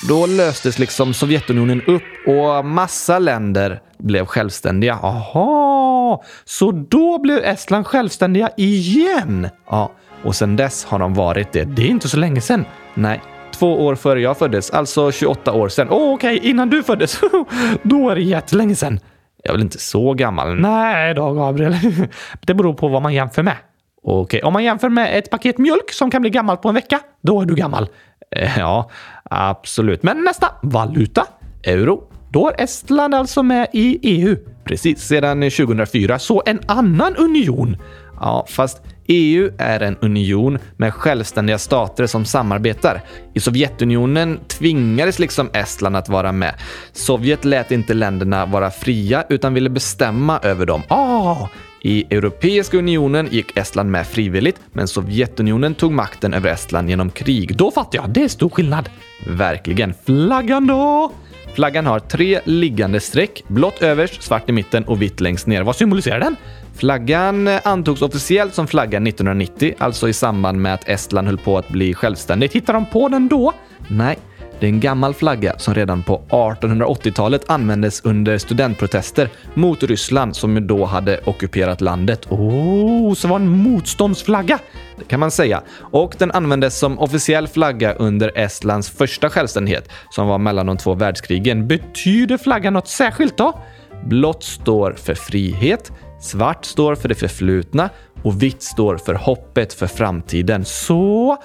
Då 0.02 0.26
löstes 0.26 0.78
liksom 0.78 1.14
Sovjetunionen 1.14 1.82
upp 1.82 2.02
och 2.26 2.64
massa 2.64 3.18
länder 3.18 3.80
blev 3.98 4.26
självständiga. 4.26 4.94
Aha, 4.94 6.24
så 6.44 6.70
då 6.72 7.18
blev 7.18 7.38
Estland 7.38 7.86
självständiga 7.86 8.50
igen? 8.56 9.48
Ja, 9.70 9.92
och 10.24 10.34
sen 10.34 10.56
dess 10.56 10.84
har 10.84 10.98
de 10.98 11.14
varit 11.14 11.52
det. 11.52 11.64
Det 11.64 11.82
är 11.82 11.86
inte 11.86 12.08
så 12.08 12.16
länge 12.16 12.40
sedan. 12.40 12.64
Nej, 12.94 13.20
två 13.54 13.86
år 13.86 13.94
före 13.94 14.20
jag 14.20 14.38
föddes, 14.38 14.70
alltså 14.70 15.12
28 15.12 15.52
år 15.52 15.68
sedan. 15.68 15.88
Oh, 15.88 16.14
Okej, 16.14 16.36
okay, 16.36 16.50
innan 16.50 16.70
du 16.70 16.82
föddes. 16.82 17.20
då 17.82 18.10
är 18.10 18.14
det 18.14 18.22
jättelänge 18.22 18.74
sedan. 18.74 19.00
Jag 19.42 19.50
är 19.50 19.52
väl 19.52 19.62
inte 19.62 19.78
så 19.78 20.14
gammal? 20.14 20.54
Nej 20.54 21.14
då, 21.14 21.32
Gabriel. 21.32 21.76
Det 22.40 22.54
beror 22.54 22.74
på 22.74 22.88
vad 22.88 23.02
man 23.02 23.14
jämför 23.14 23.42
med. 23.42 23.56
Okej, 24.02 24.38
okay. 24.38 24.40
om 24.46 24.52
man 24.52 24.64
jämför 24.64 24.88
med 24.88 25.18
ett 25.18 25.30
paket 25.30 25.58
mjölk 25.58 25.92
som 25.92 26.10
kan 26.10 26.22
bli 26.22 26.30
gammalt 26.30 26.62
på 26.62 26.68
en 26.68 26.74
vecka, 26.74 27.00
då 27.22 27.40
är 27.40 27.46
du 27.46 27.54
gammal. 27.54 27.88
Eh, 28.30 28.58
ja, 28.58 28.90
absolut. 29.30 30.02
Men 30.02 30.24
nästa. 30.24 30.46
Valuta. 30.62 31.26
Euro. 31.62 32.10
Då 32.30 32.48
är 32.48 32.60
Estland 32.60 33.14
alltså 33.14 33.42
med 33.42 33.68
i 33.72 33.98
EU. 34.02 34.36
Precis, 34.64 35.00
sedan 35.00 35.40
2004. 35.40 36.18
Så 36.18 36.42
en 36.46 36.60
annan 36.66 37.16
union. 37.16 37.76
Ja, 38.20 38.46
fast 38.48 38.82
EU 39.06 39.50
är 39.58 39.80
en 39.80 39.96
union 39.96 40.58
med 40.76 40.94
självständiga 40.94 41.58
stater 41.58 42.06
som 42.06 42.24
samarbetar. 42.24 43.00
I 43.34 43.40
Sovjetunionen 43.40 44.40
tvingades 44.48 45.18
liksom 45.18 45.50
Estland 45.52 45.96
att 45.96 46.08
vara 46.08 46.32
med. 46.32 46.54
Sovjet 46.92 47.44
lät 47.44 47.70
inte 47.70 47.94
länderna 47.94 48.46
vara 48.46 48.70
fria 48.70 49.24
utan 49.28 49.54
ville 49.54 49.70
bestämma 49.70 50.38
över 50.42 50.66
dem. 50.66 50.82
Ah, 50.88 51.48
i 51.84 52.04
Europeiska 52.10 52.78
unionen 52.78 53.28
gick 53.30 53.56
Estland 53.56 53.90
med 53.90 54.06
frivilligt, 54.06 54.60
men 54.72 54.88
Sovjetunionen 54.88 55.74
tog 55.74 55.92
makten 55.92 56.34
över 56.34 56.50
Estland 56.50 56.90
genom 56.90 57.10
krig. 57.10 57.56
Då 57.56 57.70
fattar 57.70 57.98
jag, 57.98 58.10
det 58.10 58.24
är 58.24 58.28
stor 58.28 58.48
skillnad. 58.48 58.88
Verkligen. 59.26 59.94
Flaggan 60.06 60.66
då? 60.66 61.12
Flaggan 61.54 61.86
har 61.86 61.98
tre 61.98 62.40
liggande 62.44 63.00
streck, 63.00 63.44
blått 63.48 63.82
överst, 63.82 64.22
svart 64.22 64.48
i 64.48 64.52
mitten 64.52 64.84
och 64.84 65.02
vitt 65.02 65.20
längst 65.20 65.46
ner. 65.46 65.62
Vad 65.62 65.76
symboliserar 65.76 66.20
den? 66.20 66.36
Flaggan 66.74 67.48
antogs 67.48 68.02
officiellt 68.02 68.54
som 68.54 68.66
flagga 68.66 68.98
1990, 68.98 69.74
alltså 69.78 70.08
i 70.08 70.12
samband 70.12 70.62
med 70.62 70.74
att 70.74 70.88
Estland 70.88 71.26
höll 71.26 71.38
på 71.38 71.58
att 71.58 71.68
bli 71.68 71.94
självständigt. 71.94 72.52
Hittade 72.52 72.78
de 72.78 72.86
på 72.86 73.08
den 73.08 73.28
då? 73.28 73.52
Nej, 73.88 74.18
det 74.60 74.66
är 74.66 74.70
en 74.70 74.80
gammal 74.80 75.14
flagga 75.14 75.58
som 75.58 75.74
redan 75.74 76.02
på 76.02 76.22
1880-talet 76.28 77.50
användes 77.50 78.00
under 78.04 78.38
studentprotester 78.38 79.28
mot 79.54 79.82
Ryssland 79.82 80.36
som 80.36 80.56
ju 80.56 80.60
då 80.60 80.84
hade 80.84 81.20
ockuperat 81.24 81.80
landet. 81.80 82.26
Oh, 82.30 83.14
så 83.14 83.28
var 83.28 83.36
en 83.36 83.48
motståndsflagga! 83.48 84.58
Det 84.98 85.04
kan 85.04 85.20
man 85.20 85.30
säga. 85.30 85.62
Och 85.80 86.14
den 86.18 86.30
användes 86.30 86.78
som 86.78 86.98
officiell 86.98 87.48
flagga 87.48 87.94
under 87.94 88.38
Estlands 88.38 88.90
första 88.90 89.30
självständighet 89.30 89.88
som 90.10 90.28
var 90.28 90.38
mellan 90.38 90.66
de 90.66 90.76
två 90.76 90.94
världskrigen. 90.94 91.68
Betyder 91.68 92.38
flaggan 92.38 92.72
något 92.72 92.88
särskilt 92.88 93.36
då? 93.36 93.60
Blått 94.04 94.44
står 94.44 94.92
för 94.92 95.14
frihet, 95.14 95.92
svart 96.20 96.64
står 96.64 96.94
för 96.94 97.08
det 97.08 97.14
förflutna 97.14 97.90
och 98.22 98.42
vitt 98.42 98.62
står 98.62 98.96
för 98.96 99.14
hoppet 99.14 99.72
för 99.72 99.86
framtiden. 99.86 100.64
Så 100.64 101.36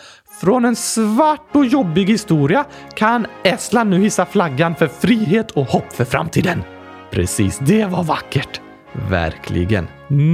från 0.42 0.66
en 0.66 0.76
svart 0.76 1.56
och 1.56 1.66
jobbig 1.66 2.06
historia 2.06 2.66
kan 2.96 3.28
Estland 3.44 3.90
nu 3.90 4.00
hissa 4.00 4.26
flaggan 4.26 4.76
för 4.76 4.88
frihet 4.88 5.52
och 5.52 5.66
hopp 5.66 5.94
för 5.94 6.06
framtiden. 6.06 6.64
Precis, 7.12 7.60
det 7.60 7.86
var 7.86 8.04
vackert. 8.04 8.62
Verkligen. 9.10 9.88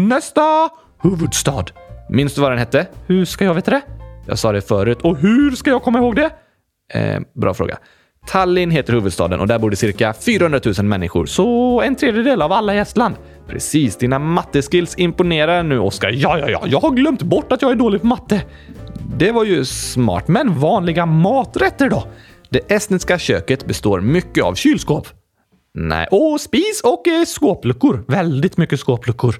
Nästa 0.07 0.69
huvudstad. 1.01 1.65
Minns 2.09 2.35
du 2.35 2.41
vad 2.41 2.51
den 2.51 2.59
hette? 2.59 2.87
Hur 3.07 3.25
ska 3.25 3.45
jag 3.45 3.53
veta 3.53 3.71
det? 3.71 3.81
Jag 4.27 4.39
sa 4.39 4.51
det 4.51 4.61
förut. 4.61 5.01
Och 5.01 5.17
hur 5.17 5.51
ska 5.51 5.69
jag 5.69 5.83
komma 5.83 5.99
ihåg 5.99 6.15
det? 6.15 6.29
Eh, 6.93 7.19
bra 7.33 7.53
fråga. 7.53 7.77
Tallinn 8.27 8.71
heter 8.71 8.93
huvudstaden 8.93 9.39
och 9.39 9.47
där 9.47 9.59
bor 9.59 9.69
det 9.69 9.75
cirka 9.75 10.13
400 10.13 10.59
000 10.77 10.85
människor, 10.85 11.25
så 11.25 11.81
en 11.81 11.95
tredjedel 11.95 12.41
av 12.41 12.51
alla 12.51 12.75
i 12.75 12.77
Estland. 12.77 13.15
Precis, 13.47 13.97
dina 13.97 14.19
matteskills 14.19 14.95
imponerar 14.97 15.63
nu, 15.63 15.79
Oskar. 15.79 16.09
Ja, 16.09 16.39
ja, 16.39 16.49
ja, 16.49 16.63
jag 16.65 16.79
har 16.79 16.91
glömt 16.91 17.23
bort 17.23 17.51
att 17.51 17.61
jag 17.61 17.71
är 17.71 17.75
dålig 17.75 18.01
på 18.01 18.07
matte. 18.07 18.41
Det 19.13 19.31
var 19.31 19.43
ju 19.43 19.65
smart, 19.65 20.27
men 20.27 20.59
vanliga 20.59 21.05
maträtter 21.05 21.89
då? 21.89 22.07
Det 22.49 22.71
estniska 22.71 23.19
köket 23.19 23.65
består 23.65 24.01
mycket 24.01 24.43
av 24.43 24.53
kylskåp. 24.55 25.07
Nej, 25.73 26.07
och 26.11 26.41
spis 26.41 26.81
och 26.83 27.07
eh, 27.07 27.25
skåpluckor. 27.25 28.03
Väldigt 28.07 28.57
mycket 28.57 28.79
skåpluckor. 28.79 29.35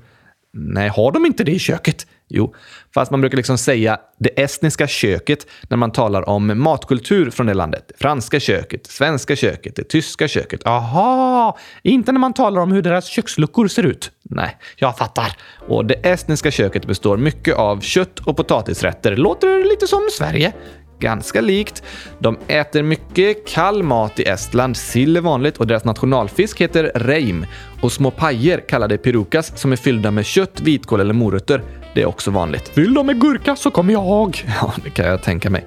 Nej, 0.54 0.90
har 0.90 1.12
de 1.12 1.26
inte 1.26 1.44
det 1.44 1.52
i 1.52 1.60
köket? 1.60 2.08
Jo, 2.28 2.56
fast 2.94 3.12
man 3.12 3.22
brukar 3.22 3.38
liksom 3.38 3.58
säga 3.58 4.00
det 4.20 4.42
estniska 4.42 4.88
köket 4.88 5.48
när 5.70 5.78
man 5.78 5.92
talar 5.92 6.30
om 6.30 6.62
matkultur 6.62 7.30
från 7.30 7.48
det 7.48 7.54
landet. 7.54 7.84
Det 7.88 7.98
franska 7.98 8.40
köket, 8.40 8.84
det 8.84 8.90
svenska 8.90 9.36
köket, 9.36 9.76
det 9.76 9.84
tyska 9.84 10.28
köket. 10.28 10.66
Aha! 10.66 11.58
Inte 11.84 12.12
när 12.12 12.20
man 12.20 12.34
talar 12.34 12.62
om 12.62 12.72
hur 12.72 12.82
deras 12.82 13.06
köksluckor 13.06 13.68
ser 13.68 13.84
ut. 13.84 14.12
Nej, 14.24 14.58
jag 14.76 14.98
fattar. 14.98 15.38
Och 15.68 15.86
det 15.86 16.06
estniska 16.06 16.52
köket 16.52 16.86
består 16.86 17.18
mycket 17.18 17.56
av 17.56 17.82
kött 17.82 18.20
och 18.20 18.38
potatisrätter. 18.38 19.16
Låter 19.16 19.70
lite 19.70 19.88
som 19.88 20.10
Sverige. 20.12 20.54
Ganska 21.00 21.42
likt. 21.42 21.84
De 22.20 22.38
äter 22.48 22.84
mycket 22.84 23.48
kall 23.48 23.84
mat 23.84 24.20
i 24.20 24.24
Estland. 24.24 24.78
Sill 24.78 25.18
är 25.18 25.22
vanligt 25.22 25.58
och 25.58 25.68
deras 25.68 25.86
nationalfisk 25.86 26.62
heter 26.62 26.92
reim. 26.96 27.46
Och 27.82 27.92
små 27.92 28.12
pajer 28.12 28.64
kallade 28.70 28.98
perukas 28.98 29.58
som 29.58 29.72
är 29.72 29.76
fyllda 29.76 30.12
med 30.12 30.26
kött, 30.26 30.62
vitkål 30.62 31.00
eller 31.00 31.14
morötter. 31.14 31.62
Det 31.96 32.02
är 32.02 32.06
också 32.06 32.32
vanligt. 32.32 32.68
Fyll 32.68 32.94
dem 32.94 33.06
med 33.06 33.22
gurka 33.22 33.56
så 33.56 33.72
kommer 33.72 33.94
jag. 33.94 34.46
Ja, 34.62 34.74
det 34.84 34.90
kan 34.90 35.06
jag 35.06 35.24
tänka 35.24 35.50
mig. 35.50 35.66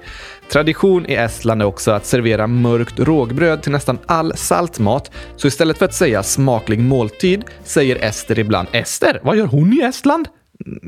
Tradition 0.51 1.05
i 1.05 1.13
Estland 1.13 1.61
är 1.61 1.65
också 1.65 1.91
att 1.91 2.05
servera 2.05 2.47
mörkt 2.47 2.99
rågbröd 2.99 3.61
till 3.61 3.71
nästan 3.71 3.97
all 4.05 4.37
saltmat. 4.37 5.11
Så 5.35 5.47
istället 5.47 5.77
för 5.77 5.85
att 5.85 5.93
säga 5.93 6.23
smaklig 6.23 6.79
måltid 6.79 7.43
säger 7.63 7.95
Ester 7.95 8.39
ibland 8.39 8.67
Ester, 8.71 9.19
vad 9.23 9.37
gör 9.37 9.45
hon 9.45 9.73
i 9.73 9.81
Estland? 9.81 10.27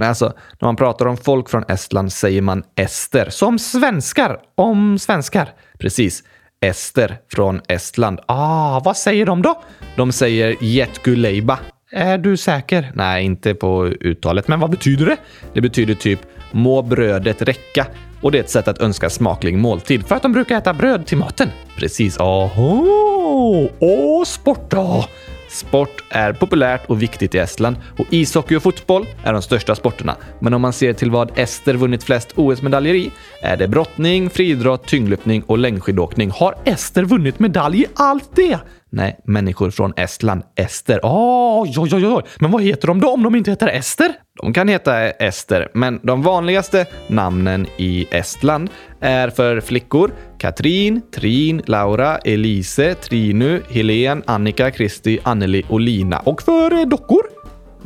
Alltså, 0.02 0.26
när 0.60 0.68
man 0.68 0.76
pratar 0.76 1.06
om 1.06 1.18
folk 1.18 1.50
från 1.50 1.64
Estland 1.68 2.14
säger 2.14 2.42
man 2.42 2.64
ester. 2.76 3.30
Som 3.30 3.60
svenskar 3.60 4.40
om 4.56 5.00
svenskar. 5.00 5.50
Precis. 5.80 6.24
Ester 6.62 7.18
från 7.34 7.62
Estland. 7.68 8.20
Ah, 8.26 8.80
vad 8.80 8.98
säger 8.98 9.26
de 9.26 9.42
då? 9.42 9.64
De 9.96 10.12
säger 10.12 10.56
jetguleiba. 10.60 11.60
Är 11.92 12.18
du 12.18 12.38
säker? 12.38 12.92
Nej, 12.96 13.26
inte 13.26 13.54
på 13.54 13.88
uttalet. 13.88 14.48
Men 14.48 14.60
vad 14.60 14.70
betyder 14.70 15.06
det? 15.06 15.18
Det 15.54 15.62
betyder 15.62 15.94
typ 15.94 16.20
må 16.52 16.82
brödet 16.82 17.42
räcka. 17.42 17.88
Och 18.22 18.32
det 18.32 18.38
är 18.38 18.44
ett 18.44 18.50
sätt 18.50 18.68
att 18.68 18.82
önska 18.82 19.10
smaklig 19.10 19.58
måltid. 19.58 20.08
För 20.08 20.16
att 20.16 20.22
de 20.22 20.34
brukar 20.34 20.58
äta 20.58 20.74
bröd 20.74 21.06
till 21.06 21.18
maten? 21.18 21.50
Precis. 21.78 22.18
Oho! 22.20 23.70
Åh, 23.80 24.24
sport 24.24 24.72
då? 24.72 25.06
Sport 25.52 26.04
är 26.10 26.34
populärt 26.34 26.90
och 26.90 27.02
viktigt 27.02 27.36
i 27.36 27.38
Estland 27.38 27.76
och 27.98 28.06
ishockey 28.10 28.56
och 28.56 28.64
fotboll 28.64 29.06
är 29.24 29.34
de 29.34 29.42
största 29.42 29.76
sporterna. 29.76 30.16
Men 30.40 30.54
om 30.54 30.62
man 30.62 30.74
ser 30.74 30.94
till 30.94 31.12
vad 31.12 31.40
Ester 31.40 31.74
vunnit 31.74 32.04
flest 32.04 32.34
OS-medaljer 32.36 32.94
i 32.94 33.12
är 33.42 33.58
det 33.58 33.68
brottning, 33.68 34.30
friidrott, 34.30 34.88
tyngdlyftning 34.88 35.44
och 35.44 35.58
längdskidåkning. 35.58 36.32
Har 36.32 36.56
Ester 36.66 37.04
vunnit 37.04 37.40
medalj 37.40 37.82
i 37.82 37.86
allt 37.96 38.36
det? 38.36 38.60
Nej, 38.90 39.20
människor 39.26 39.72
från 39.72 39.94
Estland. 39.98 40.44
Ester. 40.56 41.00
Oj, 41.04 41.74
oj, 41.78 41.90
oj, 41.96 42.08
oj. 42.08 42.24
Men 42.40 42.52
vad 42.52 42.64
heter 42.64 42.88
de 42.88 43.00
då 43.00 43.10
om 43.10 43.24
de 43.24 43.36
inte 43.36 43.52
heter 43.52 43.68
Ester? 43.68 44.14
De 44.42 44.54
kan 44.54 44.68
heta 44.68 45.10
Ester, 45.10 45.68
men 45.74 46.00
de 46.04 46.22
vanligaste 46.22 46.86
namnen 47.08 47.68
i 47.78 48.08
Estland 48.12 48.70
är 49.00 49.30
för 49.30 49.62
flickor 49.62 50.12
Katrin, 50.38 51.02
Trin, 51.16 51.62
Laura, 51.66 52.18
Elise, 52.18 52.96
Trinu, 52.96 53.62
Helen, 53.70 54.24
Annika, 54.28 54.72
Kristi, 54.72 55.20
Anneli 55.24 55.64
och 55.70 55.80
Lina. 55.80 56.20
Och 56.20 56.42
för 56.42 56.86
dockor? 56.86 57.22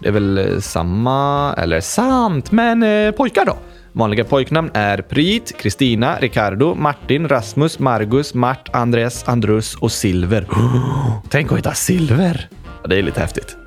Det 0.01 0.07
är 0.07 0.11
väl 0.11 0.61
samma, 0.61 1.53
eller 1.53 1.79
sant, 1.79 2.51
men 2.51 2.83
eh, 2.83 3.11
pojkar 3.11 3.45
då? 3.45 3.57
Vanliga 3.91 4.23
pojknamn 4.23 4.71
är 4.73 4.97
Prit, 4.97 5.57
Kristina, 5.57 6.17
Ricardo, 6.19 6.75
Martin, 6.75 7.27
Rasmus, 7.27 7.79
Margus, 7.79 8.33
Mart, 8.33 8.69
Andreas, 8.73 9.27
Andrus 9.27 9.75
och 9.75 9.91
Silver. 9.91 10.47
Oh, 10.51 11.21
tänk 11.29 11.51
att 11.51 11.57
heta 11.57 11.73
Silver! 11.73 12.49
Ja, 12.81 12.87
det 12.87 12.97
är 12.97 13.03
lite 13.03 13.19
häftigt. 13.21 13.57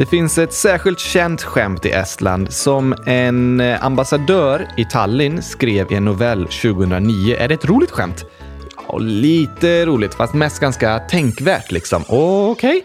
Det 0.00 0.06
finns 0.06 0.38
ett 0.38 0.52
särskilt 0.52 0.98
känt 0.98 1.42
skämt 1.42 1.86
i 1.86 1.90
Estland 1.90 2.52
som 2.52 2.94
en 3.06 3.60
eh, 3.60 3.84
ambassadör 3.84 4.68
i 4.76 4.84
Tallinn 4.84 5.42
skrev 5.42 5.92
i 5.92 5.94
en 5.94 6.04
novell 6.04 6.46
2009. 6.46 7.36
Är 7.38 7.48
det 7.48 7.54
ett 7.54 7.64
roligt 7.64 7.90
skämt? 7.90 8.24
Ja, 8.88 8.98
lite 8.98 9.86
roligt, 9.86 10.14
fast 10.14 10.34
mest 10.34 10.60
ganska 10.60 10.98
tänkvärt 10.98 11.72
liksom. 11.72 12.04
Okej. 12.08 12.76
Okay. 12.76 12.82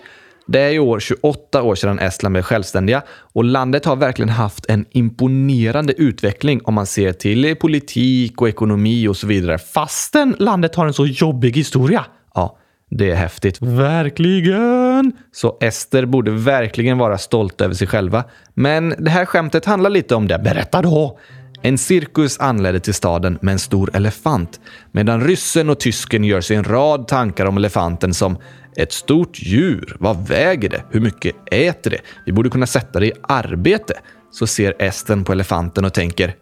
Det 0.47 0.59
är 0.59 0.71
i 0.71 0.79
år 0.79 0.99
28 0.99 1.63
år 1.63 1.75
sedan 1.75 1.99
Estland 1.99 2.33
blev 2.33 2.41
självständiga 2.41 3.01
och 3.33 3.43
landet 3.43 3.85
har 3.85 3.95
verkligen 3.95 4.29
haft 4.29 4.65
en 4.65 4.85
imponerande 4.91 5.93
utveckling 5.93 6.61
om 6.63 6.73
man 6.73 6.85
ser 6.85 7.13
till 7.13 7.55
politik 7.55 8.41
och 8.41 8.49
ekonomi 8.49 9.07
och 9.07 9.17
så 9.17 9.27
vidare. 9.27 9.57
Fastän 9.57 10.35
landet 10.39 10.75
har 10.75 10.85
en 10.85 10.93
så 10.93 11.05
jobbig 11.05 11.55
historia. 11.55 12.05
Ja, 12.33 12.57
det 12.97 13.11
är 13.11 13.15
häftigt. 13.15 13.61
Verkligen! 13.61 15.11
Så 15.31 15.57
Ester 15.61 16.05
borde 16.05 16.31
verkligen 16.31 16.97
vara 16.97 17.17
stolt 17.17 17.61
över 17.61 17.73
sig 17.73 17.87
själva. 17.87 18.23
Men 18.53 18.95
det 18.97 19.09
här 19.09 19.25
skämtet 19.25 19.65
handlar 19.65 19.89
lite 19.89 20.15
om 20.15 20.27
det. 20.27 20.39
Berätta 20.39 20.81
då! 20.81 21.19
En 21.61 21.77
cirkus 21.77 22.39
anländer 22.39 22.79
till 22.79 22.93
staden 22.93 23.39
med 23.41 23.51
en 23.51 23.59
stor 23.59 23.89
elefant 23.93 24.59
medan 24.91 25.21
ryssen 25.21 25.69
och 25.69 25.79
tysken 25.79 26.23
gör 26.23 26.41
sig 26.41 26.57
en 26.57 26.63
rad 26.63 27.07
tankar 27.07 27.45
om 27.45 27.57
elefanten 27.57 28.13
som 28.13 28.37
ett 28.77 28.93
stort 28.93 29.39
djur. 29.41 29.95
Vad 29.99 30.27
väger 30.27 30.69
det? 30.69 30.83
Hur 30.91 31.01
mycket 31.01 31.35
äter 31.51 31.91
det? 31.91 32.01
Vi 32.25 32.31
borde 32.31 32.49
kunna 32.49 32.67
sätta 32.67 32.99
det 32.99 33.07
i 33.07 33.13
arbete. 33.21 33.93
Så 34.31 34.47
ser 34.47 34.75
Esten 34.79 35.23
på 35.23 35.31
elefanten 35.31 35.85
och 35.85 35.93
tänker 35.93 36.35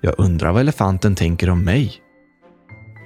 jag 0.00 0.14
undrar 0.18 0.52
vad 0.52 0.60
elefanten 0.60 1.14
tänker 1.14 1.50
om 1.50 1.64
mig. 1.64 2.07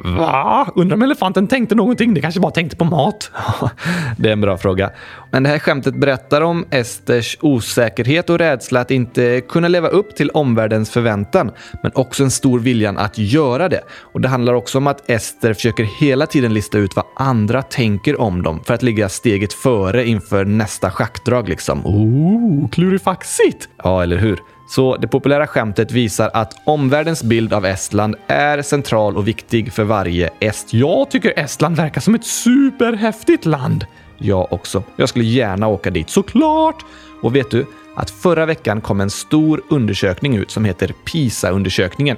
Va? 0.05 0.67
Undrar 0.75 0.97
om 0.97 1.03
elefanten 1.03 1.49
tänkte 1.49 1.75
någonting? 1.75 2.15
Det 2.15 2.21
kanske 2.21 2.41
bara 2.41 2.53
tänkte 2.53 2.77
på 2.77 2.85
mat? 2.85 3.31
det 4.17 4.29
är 4.29 4.33
en 4.33 4.41
bra 4.41 4.59
fråga. 4.59 4.91
Men 5.33 5.43
det 5.43 5.49
här 5.49 5.59
skämtet 5.59 5.95
berättar 5.95 6.41
om 6.41 6.67
Esters 6.71 7.39
osäkerhet 7.41 8.31
och 8.31 8.39
rädsla 8.39 8.81
att 8.81 8.91
inte 8.91 9.41
kunna 9.49 9.69
leva 9.69 9.89
upp 9.89 10.17
till 10.17 10.31
omvärldens 10.31 10.91
förväntan, 10.91 11.51
men 11.83 11.93
också 11.95 12.23
en 12.23 12.31
stor 12.31 12.61
viljan 12.61 12.99
att 12.99 13.19
göra 13.19 13.69
det. 13.69 13.81
Och 14.13 14.21
Det 14.21 14.29
handlar 14.29 14.53
också 14.53 14.79
om 14.79 14.87
att 14.87 15.11
Ester 15.11 15.55
försöker 15.55 15.85
hela 15.85 16.27
tiden 16.27 16.55
lista 16.55 16.79
ut 16.79 16.97
vad 16.97 17.05
andra 17.17 17.63
tänker 17.63 18.21
om 18.21 18.43
dem 18.43 18.65
för 18.65 18.75
att 18.75 18.83
ligga 18.83 19.09
steget 19.09 19.53
före 19.53 20.07
inför 20.07 20.45
nästa 20.45 20.91
schackdrag 20.91 21.49
liksom. 21.49 21.87
Oh, 21.87 22.69
klurifaxigt! 22.69 23.69
Ja, 23.85 24.03
eller 24.03 24.17
hur? 24.17 24.39
Så 24.69 24.97
det 24.97 25.09
populära 25.09 25.47
skämtet 25.47 25.93
visar 25.93 26.31
att 26.35 26.55
omvärldens 26.67 27.23
bild 27.23 27.53
av 27.53 27.67
Estland 27.67 28.17
är 28.27 28.63
central 28.63 29.17
och 29.17 29.29
viktig 29.29 29.73
för 29.73 29.85
varje 29.85 30.31
est. 30.41 30.75
Jag 30.75 31.11
tycker 31.11 31.39
Estland 31.39 31.77
verkar 31.77 32.01
som 32.01 32.15
ett 32.15 32.25
superhäftigt 32.25 33.47
land. 33.47 33.87
Jag 34.23 34.53
också. 34.53 34.83
Jag 34.97 35.09
skulle 35.09 35.25
gärna 35.25 35.69
åka 35.69 35.91
dit, 35.91 36.11
såklart! 36.11 36.85
Och 37.23 37.37
vet 37.37 37.51
du 37.51 37.67
att 37.97 38.11
förra 38.11 38.47
veckan 38.47 38.81
kom 38.81 39.01
en 39.01 39.11
stor 39.11 39.63
undersökning 39.71 40.37
ut 40.37 40.51
som 40.51 40.65
heter 40.65 40.95
PISA-undersökningen. 41.05 42.17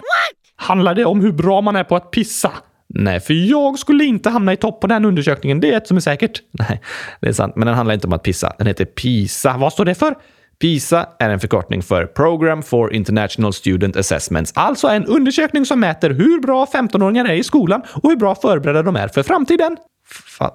Handlar 0.56 0.94
det 0.94 1.04
om 1.04 1.20
hur 1.20 1.32
bra 1.32 1.60
man 1.60 1.76
är 1.76 1.84
på 1.84 1.96
att 1.96 2.10
pissa? 2.10 2.52
Nej, 2.88 3.20
för 3.20 3.34
jag 3.34 3.78
skulle 3.78 4.04
inte 4.04 4.30
hamna 4.30 4.52
i 4.52 4.56
topp 4.56 4.80
på 4.80 4.86
den 4.86 5.04
undersökningen. 5.04 5.60
Det 5.60 5.72
är 5.72 5.76
ett 5.76 5.86
som 5.86 5.96
är 5.96 6.00
säkert. 6.00 6.42
Nej, 6.50 6.80
det 7.20 7.28
är 7.28 7.32
sant. 7.32 7.56
Men 7.56 7.66
den 7.66 7.76
handlar 7.76 7.94
inte 7.94 8.06
om 8.06 8.12
att 8.12 8.22
pissa. 8.22 8.52
Den 8.58 8.66
heter 8.66 8.84
PISA. 8.84 9.56
Vad 9.58 9.72
står 9.72 9.84
det 9.84 9.94
för? 9.94 10.14
PISA 10.60 11.08
är 11.18 11.30
en 11.30 11.40
förkortning 11.40 11.82
för 11.82 12.06
Program 12.06 12.62
for 12.62 12.92
International 12.92 13.52
Student 13.52 13.96
Assessments, 13.96 14.52
alltså 14.54 14.88
en 14.88 15.04
undersökning 15.04 15.66
som 15.66 15.80
mäter 15.80 16.10
hur 16.10 16.40
bra 16.40 16.64
15-åringar 16.72 17.24
är 17.24 17.34
i 17.34 17.44
skolan 17.44 17.82
och 18.02 18.10
hur 18.10 18.16
bra 18.16 18.34
förberedda 18.34 18.82
de 18.82 18.96
är 18.96 19.08
för 19.08 19.22
framtiden. 19.22 19.76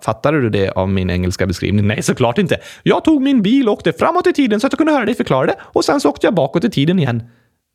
Fattade 0.04 0.42
du 0.42 0.50
det 0.50 0.70
av 0.70 0.90
min 0.90 1.10
engelska 1.10 1.48
beskrivning? 1.48 1.88
Nej, 1.88 2.04
såklart 2.04 2.38
inte. 2.38 2.58
Jag 2.84 3.04
tog 3.04 3.22
min 3.22 3.42
bil 3.42 3.68
och 3.68 3.74
åkte 3.74 3.94
framåt 3.94 4.28
i 4.28 4.34
tiden 4.34 4.60
så 4.60 4.68
att 4.68 4.74
jag 4.74 4.78
kunde 4.78 4.94
höra 4.94 5.06
dig 5.06 5.16
förklara 5.16 5.46
det 5.46 5.56
och 5.62 5.86
sen 5.86 6.02
så 6.02 6.10
åkte 6.10 6.28
jag 6.28 6.34
bakåt 6.34 6.64
i 6.64 6.70
tiden 6.70 7.00
igen. 7.00 7.24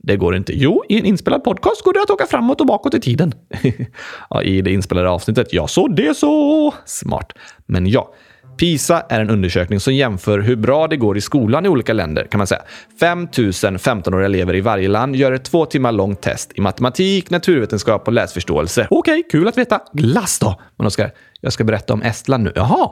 Det 0.02 0.16
går 0.16 0.36
inte. 0.36 0.52
Jo, 0.56 0.84
i 0.88 0.98
en 0.98 1.04
inspelad 1.04 1.44
podcast 1.44 1.82
går 1.82 1.92
det 1.92 2.02
att 2.02 2.10
åka 2.10 2.26
framåt 2.26 2.60
och 2.60 2.66
bakåt 2.66 2.94
i 2.94 3.00
tiden. 3.00 3.32
ja, 4.30 4.42
I 4.42 4.62
det 4.62 4.72
inspelade 4.72 5.08
avsnittet. 5.08 5.52
Ja, 5.52 5.68
så 5.68 5.88
det 5.88 6.16
så. 6.16 6.74
Smart. 6.84 7.32
Men 7.66 7.86
ja, 7.86 8.14
PISA 8.56 9.00
är 9.08 9.20
en 9.20 9.30
undersökning 9.30 9.80
som 9.80 9.94
jämför 9.94 10.38
hur 10.38 10.56
bra 10.56 10.86
det 10.86 10.96
går 10.96 11.16
i 11.16 11.20
skolan 11.20 11.66
i 11.66 11.68
olika 11.68 11.92
länder, 11.92 12.26
kan 12.30 12.38
man 12.38 12.46
säga. 12.46 12.62
5 13.00 13.18
000 13.18 13.28
15-åriga 13.28 14.24
elever 14.24 14.54
i 14.54 14.60
varje 14.60 14.88
land 14.88 15.16
gör 15.16 15.32
ett 15.32 15.44
två 15.44 15.66
timmar 15.66 15.92
långt 15.92 16.20
test 16.20 16.52
i 16.54 16.60
matematik, 16.60 17.30
naturvetenskap 17.30 18.06
och 18.06 18.12
läsförståelse. 18.12 18.86
Okej, 18.90 19.18
okay, 19.18 19.22
kul 19.30 19.48
att 19.48 19.58
veta. 19.58 19.80
Glass 19.92 20.38
då? 20.38 20.60
Men 20.76 20.86
Oskar, 20.86 21.10
jag 21.40 21.52
ska 21.52 21.64
berätta 21.64 21.92
om 21.92 22.02
Estland 22.02 22.44
nu. 22.44 22.52
Jaha! 22.54 22.90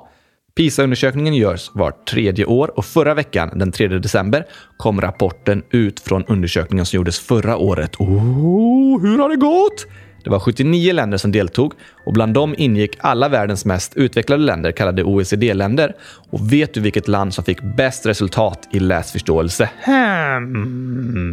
PISA-undersökningen 0.55 1.35
görs 1.35 1.71
vart 1.75 2.07
tredje 2.07 2.45
år 2.45 2.79
och 2.79 2.85
förra 2.85 3.15
veckan, 3.15 3.51
den 3.55 3.73
3 3.73 3.89
december, 3.89 4.47
kom 4.77 5.01
rapporten 5.01 5.63
ut 5.71 6.01
från 6.01 6.25
undersökningen 6.25 6.87
som 6.87 6.97
gjordes 6.97 7.21
förra 7.21 7.57
året. 7.57 7.97
Oh, 7.97 9.01
hur 9.03 9.19
har 9.19 9.29
det 9.29 9.37
gått? 9.37 9.87
Det 10.25 10.31
var 10.31 10.39
79 10.39 10.93
länder 10.93 11.19
som 11.19 11.33
deltog 11.33 11.75
och 12.07 12.13
bland 12.13 12.35
dem 12.35 12.55
ingick 12.59 12.97
alla 13.01 13.29
världens 13.29 13.65
mest 13.65 13.95
utvecklade 13.95 14.43
länder 14.43 14.73
kallade 14.73 15.05
OECD-länder. 15.05 15.95
Och 16.31 16.53
vet 16.53 16.75
du 16.75 16.81
vilket 16.81 17.09
land 17.09 17.35
som 17.35 17.45
fick 17.45 17.59
bäst 17.77 18.07
resultat 18.07 18.69
i 18.71 18.81
läsförståelse? 18.81 19.71
Hmm. 19.85 21.33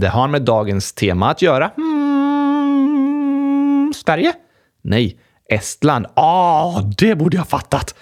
Det 0.00 0.08
har 0.08 0.28
med 0.28 0.42
dagens 0.42 0.92
tema 0.92 1.30
att 1.30 1.42
göra. 1.42 1.70
Hmm. 1.76 3.92
Sverige? 3.94 4.32
Nej, 4.82 5.18
Estland. 5.48 6.06
Ah, 6.14 6.80
det 6.98 7.14
borde 7.14 7.36
jag 7.36 7.48
fattat. 7.48 7.94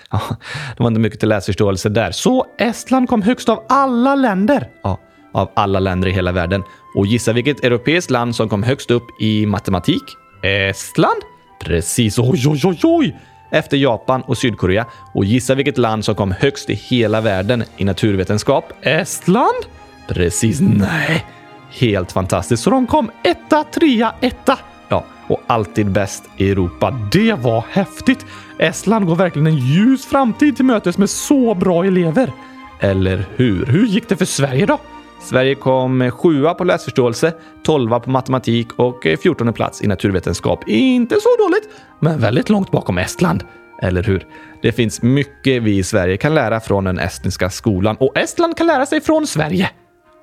det 0.77 0.83
var 0.83 0.89
inte 0.89 1.01
mycket 1.01 1.21
till 1.21 1.29
läsförståelse 1.29 1.89
där. 1.89 2.11
Så 2.11 2.47
Estland 2.59 3.09
kom 3.09 3.23
högst 3.23 3.49
av 3.49 3.65
alla 3.69 4.15
länder? 4.15 4.69
Ja, 4.83 4.99
av 5.35 5.51
alla 5.55 5.81
länder 5.81 6.09
i 6.09 6.13
hela 6.13 6.33
världen. 6.33 6.65
Och 6.95 7.07
gissa 7.07 7.33
vilket 7.33 7.65
europeiskt 7.65 8.11
land 8.11 8.37
som 8.37 8.49
kom 8.49 8.63
högst 8.63 8.91
upp 8.91 9.21
i 9.21 9.47
matematik? 9.47 10.03
Estland? 10.43 11.23
Precis. 11.65 12.19
Oj, 12.19 12.49
oj, 12.49 12.61
oj, 12.65 12.81
oj! 12.83 13.17
Efter 13.51 13.77
Japan 13.77 14.23
och 14.23 14.39
Sydkorea. 14.39 14.87
Och 15.15 15.25
gissa 15.25 15.55
vilket 15.55 15.79
land 15.79 16.05
som 16.05 16.15
kom 16.15 16.31
högst 16.33 16.71
i 16.71 16.75
hela 16.75 17.21
världen 17.21 17.65
i 17.77 17.85
naturvetenskap? 17.85 18.73
Estland? 18.83 19.65
Precis. 20.09 20.61
Nej. 20.61 21.25
Helt 21.71 22.13
fantastiskt. 22.13 22.63
Så 22.63 22.71
de 22.71 22.87
kom 22.87 23.11
etta, 23.23 23.65
trea, 23.65 24.15
etta. 24.21 24.59
Ja, 24.89 25.05
och 25.29 25.41
alltid 25.47 25.91
bäst 25.91 26.25
i 26.37 26.51
Europa. 26.51 26.91
Det 27.13 27.33
var 27.33 27.65
häftigt! 27.71 28.27
Estland 28.59 29.07
går 29.07 29.17
verkligen 29.17 29.47
en 29.47 29.57
ljus 29.57 30.07
framtid 30.07 30.57
till 30.57 30.65
mötes 30.65 30.99
med 30.99 31.11
så 31.11 31.55
bra 31.55 31.85
elever. 31.85 32.33
Eller 32.81 33.25
hur? 33.37 33.67
Hur 33.67 33.87
gick 33.87 34.09
det 34.09 34.17
för 34.17 34.25
Sverige 34.25 34.67
då? 34.67 34.79
Sverige 35.25 35.55
kom 35.55 36.03
eh, 36.03 36.11
sjua 36.11 36.55
på 36.55 36.65
läsförståelse, 36.65 37.33
tolva 37.63 38.01
på 38.01 38.11
matematik 38.11 38.69
och 38.77 39.07
eh, 39.07 39.17
fjortonde 39.17 39.53
plats 39.53 39.83
i 39.83 39.87
naturvetenskap. 39.87 40.69
Inte 40.69 41.15
så 41.15 41.29
dåligt, 41.39 41.69
men 42.01 42.21
väldigt 42.21 42.49
långt 42.49 42.71
bakom 42.71 42.99
Estland. 42.99 43.45
Eller 43.83 44.03
hur? 44.03 44.27
Det 44.63 44.73
finns 44.73 45.03
mycket 45.03 45.63
vi 45.63 45.79
i 45.79 45.83
Sverige 45.83 46.17
kan 46.17 46.35
lära 46.35 46.61
från 46.61 46.85
den 46.85 46.99
estniska 46.99 47.51
skolan 47.51 47.97
och 47.97 48.17
Estland 48.17 48.57
kan 48.57 48.67
lära 48.67 48.87
sig 48.87 49.01
från 49.01 49.27
Sverige. 49.27 49.71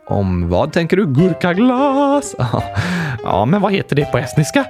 Om 0.08 0.50
vad 0.50 0.74
tänker 0.74 0.98
du? 0.98 1.06
Gurkaglas? 1.06 2.36
ja, 3.24 3.46
men 3.46 3.62
vad 3.62 3.74
heter 3.74 3.96
det 3.96 4.12
på 4.12 4.18
estniska? 4.18 4.66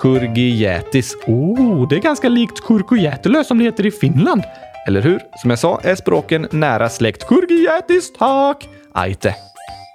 Kurgijätis. 0.00 1.16
Oh, 1.26 1.88
det 1.88 1.96
är 1.96 2.00
ganska 2.00 2.28
likt 2.28 2.66
kurkujätelö 2.66 3.44
som 3.44 3.58
det 3.58 3.64
heter 3.64 3.86
i 3.86 3.90
Finland. 3.90 4.42
Eller 4.86 5.02
hur? 5.02 5.20
Som 5.36 5.50
jag 5.50 5.58
sa 5.58 5.80
är 5.82 5.94
språken 5.94 6.48
nära 6.50 6.88
släkt. 6.88 7.28
Kurgijätis, 7.28 8.12
tack! 8.12 8.68
Aite. 8.92 9.34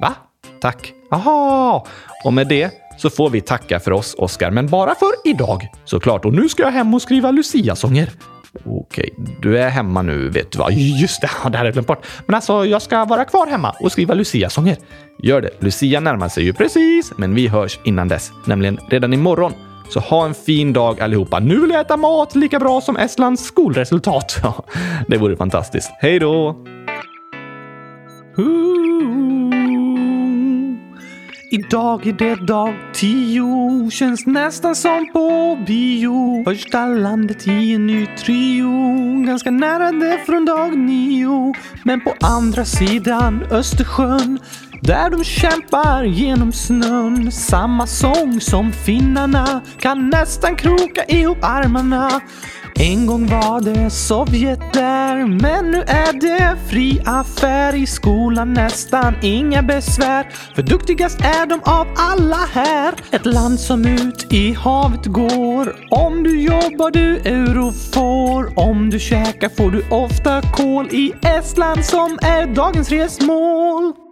Va? 0.01 0.13
Tack. 0.61 0.93
Aha! 1.11 1.85
Och 2.25 2.33
med 2.33 2.47
det 2.47 2.71
så 2.97 3.09
får 3.09 3.29
vi 3.29 3.41
tacka 3.41 3.79
för 3.79 3.91
oss, 3.91 4.15
Oskar, 4.17 4.51
men 4.51 4.67
bara 4.67 4.95
för 4.95 5.11
idag. 5.25 5.67
Såklart. 5.85 6.25
Och 6.25 6.33
nu 6.33 6.49
ska 6.49 6.63
jag 6.63 6.71
hem 6.71 6.93
och 6.93 7.01
skriva 7.01 7.31
Lucia-sånger. 7.31 8.09
Okej, 8.65 9.13
du 9.41 9.59
är 9.59 9.69
hemma 9.69 10.01
nu 10.01 10.29
vet 10.29 10.51
du 10.51 10.59
vad? 10.59 10.73
Just 10.73 11.21
det, 11.21 11.29
det 11.43 11.57
hade 11.57 11.67
jag 11.67 11.73
glömt 11.73 11.87
bort. 11.87 12.05
Men 12.25 12.35
alltså, 12.35 12.65
jag 12.65 12.81
ska 12.81 13.05
vara 13.05 13.25
kvar 13.25 13.47
hemma 13.47 13.75
och 13.79 13.91
skriva 13.91 14.13
Lucia-sånger. 14.13 14.77
Gör 15.23 15.41
det. 15.41 15.49
Lucia 15.59 15.99
närmar 15.99 16.29
sig 16.29 16.43
ju 16.43 16.53
precis, 16.53 17.13
men 17.17 17.35
vi 17.35 17.47
hörs 17.47 17.79
innan 17.83 18.07
dess, 18.07 18.31
nämligen 18.45 18.79
redan 18.89 19.13
imorgon. 19.13 19.53
Så 19.89 19.99
ha 19.99 20.25
en 20.25 20.33
fin 20.33 20.73
dag 20.73 21.01
allihopa. 21.01 21.39
Nu 21.39 21.59
vill 21.59 21.69
jag 21.69 21.81
äta 21.81 21.97
mat 21.97 22.35
lika 22.35 22.59
bra 22.59 22.81
som 22.81 22.97
Estlands 22.97 23.43
skolresultat. 23.43 24.39
Ja, 24.43 24.63
det 25.07 25.17
vore 25.17 25.35
fantastiskt. 25.35 25.91
Hej 25.99 26.19
då! 26.19 26.65
Idag 31.51 32.07
är 32.07 32.13
det 32.13 32.35
dag 32.35 32.73
tio, 32.93 33.89
känns 33.91 34.25
nästan 34.25 34.75
som 34.75 35.09
på 35.13 35.57
bio. 35.67 36.43
Första 36.45 36.85
landet 36.85 37.47
i 37.47 37.73
en 37.73 37.87
ny 37.87 38.05
trio, 38.05 38.71
ganska 39.25 39.51
nära 39.51 39.91
det 39.91 40.19
från 40.25 40.45
dag 40.45 40.77
nio. 40.77 41.53
Men 41.83 42.01
på 42.01 42.13
andra 42.21 42.65
sidan 42.65 43.43
Östersjön, 43.51 44.39
där 44.81 45.09
de 45.09 45.23
kämpar 45.23 46.03
genom 46.03 46.51
snön. 46.51 47.31
Samma 47.31 47.87
sång 47.87 48.41
som 48.41 48.71
finnarna, 48.71 49.61
kan 49.79 50.09
nästan 50.09 50.55
kroka 50.55 51.03
ihop 51.07 51.37
armarna. 51.41 52.21
En 52.81 53.05
gång 53.05 53.27
var 53.27 53.61
det 53.61 53.89
Sovjet 53.89 54.73
där, 54.73 55.25
men 55.25 55.71
nu 55.71 55.77
är 55.77 56.13
det 56.21 56.57
fri 56.69 57.01
affär 57.05 57.75
i 57.75 57.85
skolan 57.85 58.53
nästan 58.53 59.15
inga 59.21 59.63
besvär. 59.63 60.27
För 60.55 60.61
duktigast 60.61 61.19
är 61.21 61.45
de 61.45 61.59
av 61.63 61.87
alla 61.97 62.45
här. 62.53 62.93
Ett 63.11 63.25
land 63.25 63.59
som 63.59 63.85
ut 63.85 64.33
i 64.33 64.53
havet 64.53 65.05
går. 65.05 65.75
Om 65.89 66.23
du 66.23 66.41
jobbar 66.41 66.91
du 66.91 67.17
euro 67.17 67.71
får. 67.71 68.59
Om 68.59 68.89
du 68.89 68.99
käkar 68.99 69.49
får 69.49 69.71
du 69.71 69.83
ofta 69.89 70.41
kol 70.41 70.87
i 70.91 71.13
Estland 71.21 71.85
som 71.85 72.19
är 72.21 72.55
dagens 72.55 72.89
resmål. 72.89 74.08